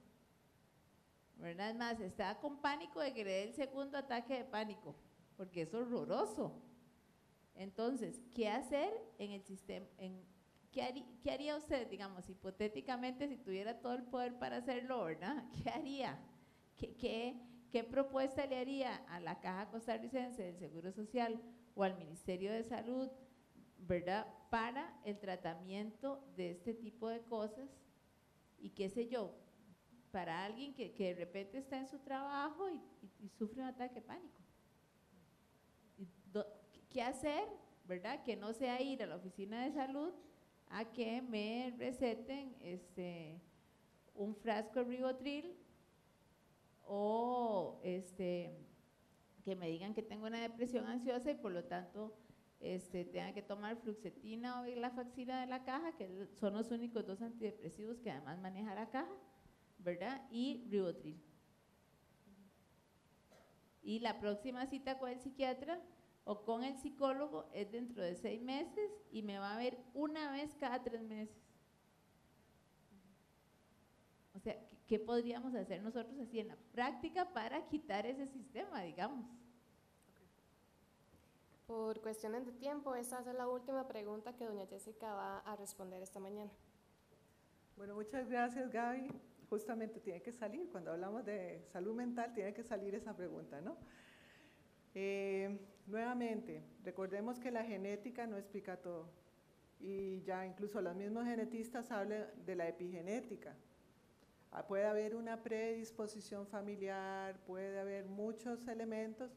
[1.36, 1.74] ¿Verdad?
[1.74, 4.96] Más, está con pánico de que le dé el segundo ataque de pánico,
[5.36, 6.60] porque es horroroso.
[7.54, 9.86] Entonces, ¿qué hacer en el sistema?
[10.72, 15.44] ¿qué, haría, ¿Qué haría usted, digamos, hipotéticamente, si tuviera todo el poder para hacerlo, ¿verdad?
[15.62, 16.18] ¿Qué haría?
[16.76, 17.36] ¿Qué, qué,
[17.70, 21.40] qué propuesta le haría a la Caja Costarricense del Seguro Social
[21.74, 23.08] o al Ministerio de Salud,
[23.78, 24.26] ¿verdad?
[24.50, 27.68] Para el tratamiento de este tipo de cosas
[28.58, 29.34] y qué sé yo,
[30.10, 32.80] para alguien que, que de repente está en su trabajo y,
[33.36, 34.40] sufre un ataque de pánico.
[36.88, 37.48] qué hacer,
[37.86, 38.22] ¿verdad?
[38.24, 40.12] Que no sea ir a la oficina de salud
[40.70, 43.40] a que me receten este,
[44.14, 45.56] un frasco de ribotril
[46.84, 48.56] o este,
[49.44, 52.16] que me digan que tengo una depresión ansiosa y por lo tanto
[52.60, 57.06] este, tenga que tomar fluxetina o la faxina de la caja, que son los únicos
[57.06, 59.14] dos antidepresivos que además maneja la caja,
[59.78, 60.26] ¿verdad?
[60.30, 61.20] Y ribotril.
[63.82, 65.80] Y la próxima cita con el psiquiatra
[66.24, 70.30] o con el psicólogo es dentro de seis meses y me va a ver una
[70.30, 71.36] vez cada tres meses.
[74.34, 74.56] O sea,
[74.86, 79.24] ¿qué podríamos hacer nosotros así en la práctica para quitar ese sistema, digamos?
[81.68, 86.02] Por cuestiones de tiempo, esa es la última pregunta que doña Jessica va a responder
[86.02, 86.50] esta mañana.
[87.76, 89.10] Bueno, muchas gracias Gaby.
[89.50, 93.76] Justamente tiene que salir, cuando hablamos de salud mental, tiene que salir esa pregunta, ¿no?
[94.94, 99.10] Eh, nuevamente, recordemos que la genética no explica todo.
[99.78, 103.54] Y ya incluso los mismos genetistas hablan de la epigenética.
[104.52, 109.30] Ah, puede haber una predisposición familiar, puede haber muchos elementos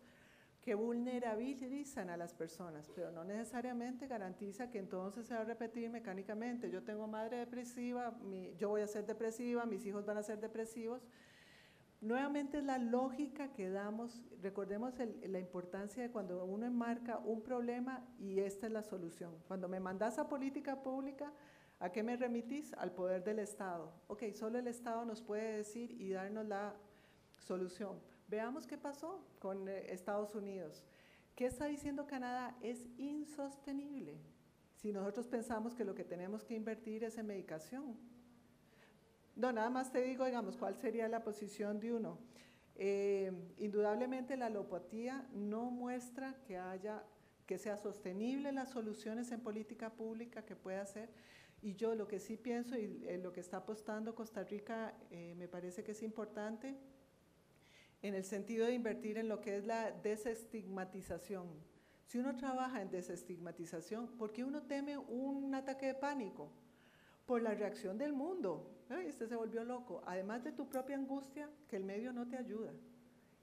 [0.62, 5.90] que vulnerabilizan a las personas, pero no necesariamente garantiza que entonces se va a repetir
[5.90, 6.70] mecánicamente.
[6.70, 8.16] Yo tengo madre depresiva,
[8.58, 11.02] yo voy a ser depresiva, mis hijos van a ser depresivos.
[12.00, 18.06] Nuevamente es la lógica que damos, recordemos la importancia de cuando uno enmarca un problema
[18.20, 19.36] y esta es la solución.
[19.48, 21.34] Cuando me mandas a política pública,
[21.80, 22.74] ¿a qué me remitís?
[22.74, 23.92] Al poder del Estado.
[24.08, 26.76] Ok, solo el Estado nos puede decir y darnos la
[27.40, 28.11] solución.
[28.32, 30.82] Veamos qué pasó con eh, Estados Unidos.
[31.36, 32.56] ¿Qué está diciendo Canadá?
[32.62, 34.22] Es insostenible.
[34.78, 37.98] Si nosotros pensamos que lo que tenemos que invertir es en medicación.
[39.36, 42.20] No, nada más te digo, digamos, cuál sería la posición de uno.
[42.76, 47.04] Eh, indudablemente la alopatía no muestra que haya,
[47.46, 51.10] que sea sostenible las soluciones en política pública que pueda hacer.
[51.62, 54.94] Y yo lo que sí pienso y eh, lo que está apostando Costa Rica
[55.36, 56.78] me parece que es importante
[58.02, 61.48] en el sentido de invertir en lo que es la desestigmatización.
[62.06, 66.52] Si uno trabaja en desestigmatización, ¿por qué uno teme un ataque de pánico?
[67.26, 68.84] Por la reacción del mundo.
[68.90, 70.02] Este se volvió loco.
[70.06, 72.74] Además de tu propia angustia, que el medio no te ayuda.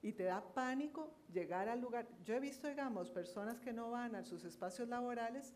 [0.01, 2.07] Y te da pánico llegar al lugar.
[2.23, 5.55] Yo he visto, digamos, personas que no van a sus espacios laborales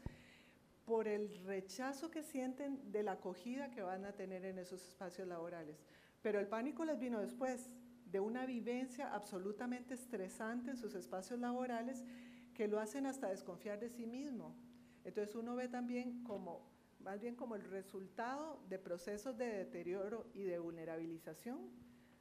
[0.86, 5.28] por el rechazo que sienten de la acogida que van a tener en esos espacios
[5.28, 5.84] laborales.
[6.22, 7.70] Pero el pánico les vino después
[8.14, 12.06] de una vivencia absolutamente estresante en sus espacios laborales
[12.54, 14.56] que lo hacen hasta desconfiar de sí mismo.
[15.04, 16.62] Entonces uno ve también como,
[17.00, 21.72] más bien como el resultado de procesos de deterioro y de vulnerabilización,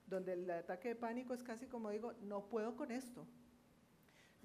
[0.07, 3.27] donde el ataque de pánico es casi como digo, no puedo con esto.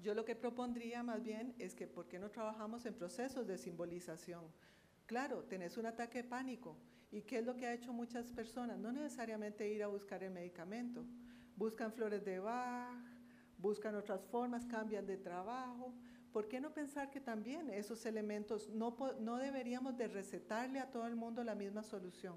[0.00, 3.56] Yo lo que propondría más bien es que, ¿por qué no trabajamos en procesos de
[3.56, 4.44] simbolización?
[5.06, 6.76] Claro, tenés un ataque de pánico.
[7.10, 8.78] ¿Y qué es lo que ha hecho muchas personas?
[8.78, 11.06] No necesariamente ir a buscar el medicamento,
[11.58, 12.96] buscan flores de Bach,
[13.58, 15.92] buscan otras formas, cambian de trabajo.
[16.32, 21.06] ¿Por qué no pensar que también esos elementos no, no deberíamos de recetarle a todo
[21.06, 22.36] el mundo la misma solución?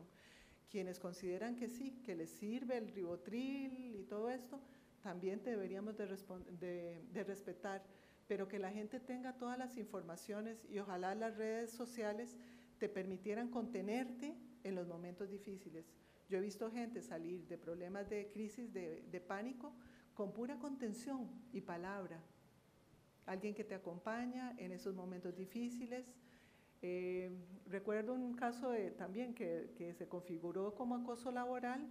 [0.69, 4.59] Quienes consideran que sí, que les sirve el ribotril y todo esto,
[5.01, 6.05] también deberíamos de,
[7.25, 7.83] respetar,
[8.27, 12.37] pero que la gente tenga todas las informaciones y ojalá las redes sociales
[12.77, 15.85] te permitieran contenerte en los momentos difíciles.
[16.31, 19.73] Yo he visto gente salir de problemas de crisis, de, pánico,
[20.13, 22.21] con pura contención y palabra.
[23.25, 26.05] Alguien que te acompaña en esos momentos difíciles.
[26.81, 27.29] Eh,
[27.67, 31.85] recuerdo un caso también que, se configuró como acoso laboral.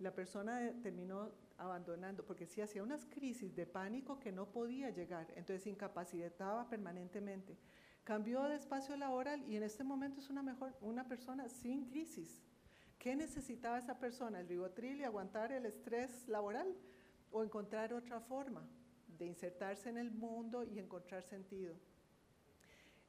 [0.00, 5.28] La persona terminó abandonando, porque sí hacía unas crisis de pánico que no podía llegar,
[5.36, 7.56] entonces incapacitaba permanentemente.
[8.02, 12.45] Cambió de espacio laboral y en este momento es una, mejor, una persona sin crisis.
[13.06, 14.40] ¿Qué necesitaba esa persona?
[14.40, 16.74] ¿El ribotril y aguantar el estrés laboral?
[17.30, 18.68] ¿O encontrar otra forma
[19.16, 21.76] de insertarse en el mundo y encontrar sentido?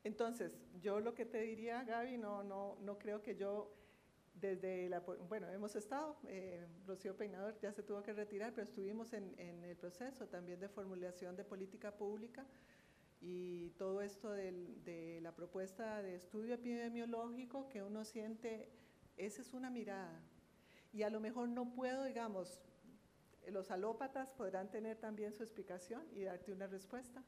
[0.03, 3.73] Entonces, yo lo que te diría, Gaby, no, no, no creo que yo
[4.35, 9.13] desde la, bueno, hemos estado, eh, Rocío Peinador ya se tuvo que retirar, pero estuvimos
[9.13, 12.45] en, en, el proceso también de formulación de política pública
[13.19, 18.69] y todo esto del, de la propuesta de estudio epidemiológico que uno siente
[19.17, 20.21] esa es una mirada.
[20.93, 22.59] Y a lo mejor no puedo, digamos,
[23.47, 27.23] los alópatas podrán tener también su explicación y darte una respuesta.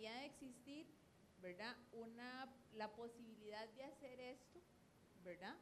[0.00, 0.86] Debería de existir,
[1.42, 1.76] ¿verdad?
[1.92, 4.60] Una, la posibilidad de hacer esto,
[5.22, 5.56] ¿verdad?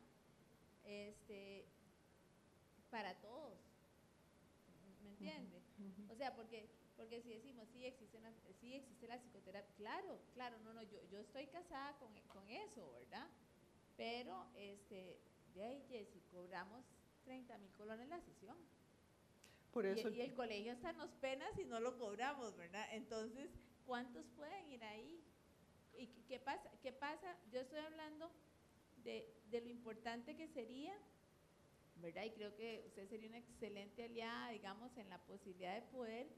[0.84, 1.66] Este,
[2.90, 3.58] para todos,
[5.02, 5.60] ¿me entiende?
[6.08, 10.56] O sea, porque, porque si decimos, sí existe, la, sí existe la psicoterapia, claro, claro,
[10.60, 13.26] no, no, yo, yo estoy casada con, con eso, ¿verdad?
[13.96, 15.18] Pero, este,
[15.54, 16.84] de ahí, Jessy, cobramos
[17.24, 18.56] 30 mil colones la sesión.
[19.72, 22.86] Por Y- eso, y, el colegio hasta nos pena si no lo cobramos, ¿verdad?
[22.92, 23.50] Entonces,
[23.88, 25.24] ¿cuántos pueden ir ahí?
[25.96, 26.70] ¿Y qué- pasa?
[26.82, 27.34] ¿Qué pasa?
[27.50, 28.30] Yo estoy hablando
[28.98, 30.94] de, de lo importante que sería,
[31.96, 32.24] ¿verdad?
[32.24, 36.28] Y creo que usted sería una excelente aliada, digamos, en la posibilidad de poder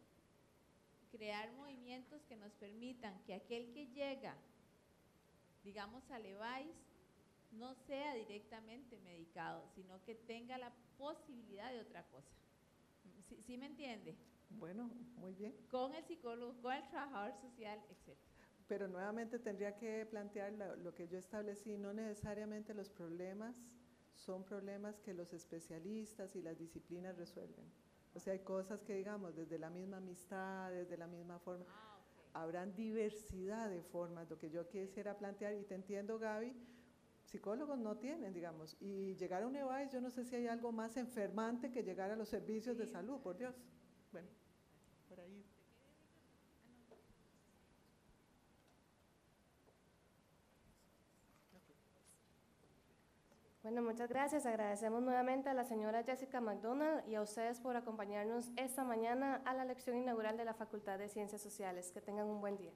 [1.11, 4.37] crear movimientos que nos permitan que aquel que llega,
[5.65, 6.77] digamos, a Levi's,
[7.51, 12.37] no sea directamente medicado, sino que tenga la posibilidad de otra cosa.
[13.29, 14.17] ¿Sí, sí me entiende?
[14.51, 15.55] Bueno, muy bien.
[15.71, 18.17] Con el psicólogo, con el trabajador social, etc.
[18.67, 23.57] Pero nuevamente tendría que plantear la- lo que yo establecí, no necesariamente los problemas
[24.15, 27.65] son problemas que los especialistas y las disciplinas resuelven.
[28.15, 31.65] O sea, hay cosas que digamos desde la misma amistad, desde la misma forma,
[32.33, 36.53] habrán diversidad de formas, lo que yo quisiera plantear, y te entiendo Gaby,
[37.25, 40.71] psicólogos no tienen, digamos, y llegar a un EVAIS, yo no sé si hay algo
[40.73, 43.55] más enfermante que llegar a los servicios de salud, por Dios.
[44.13, 44.29] Bueno,
[45.09, 45.45] por ahí.
[53.63, 54.47] Bueno, muchas gracias.
[54.47, 59.55] Agradecemos nuevamente a la señora Jessica McDonald y a ustedes por acompañarnos esta mañana a
[59.55, 61.93] la lección inaugural de la Facultad de Ciencias Sociales.
[61.93, 62.73] Que tengan un buen día.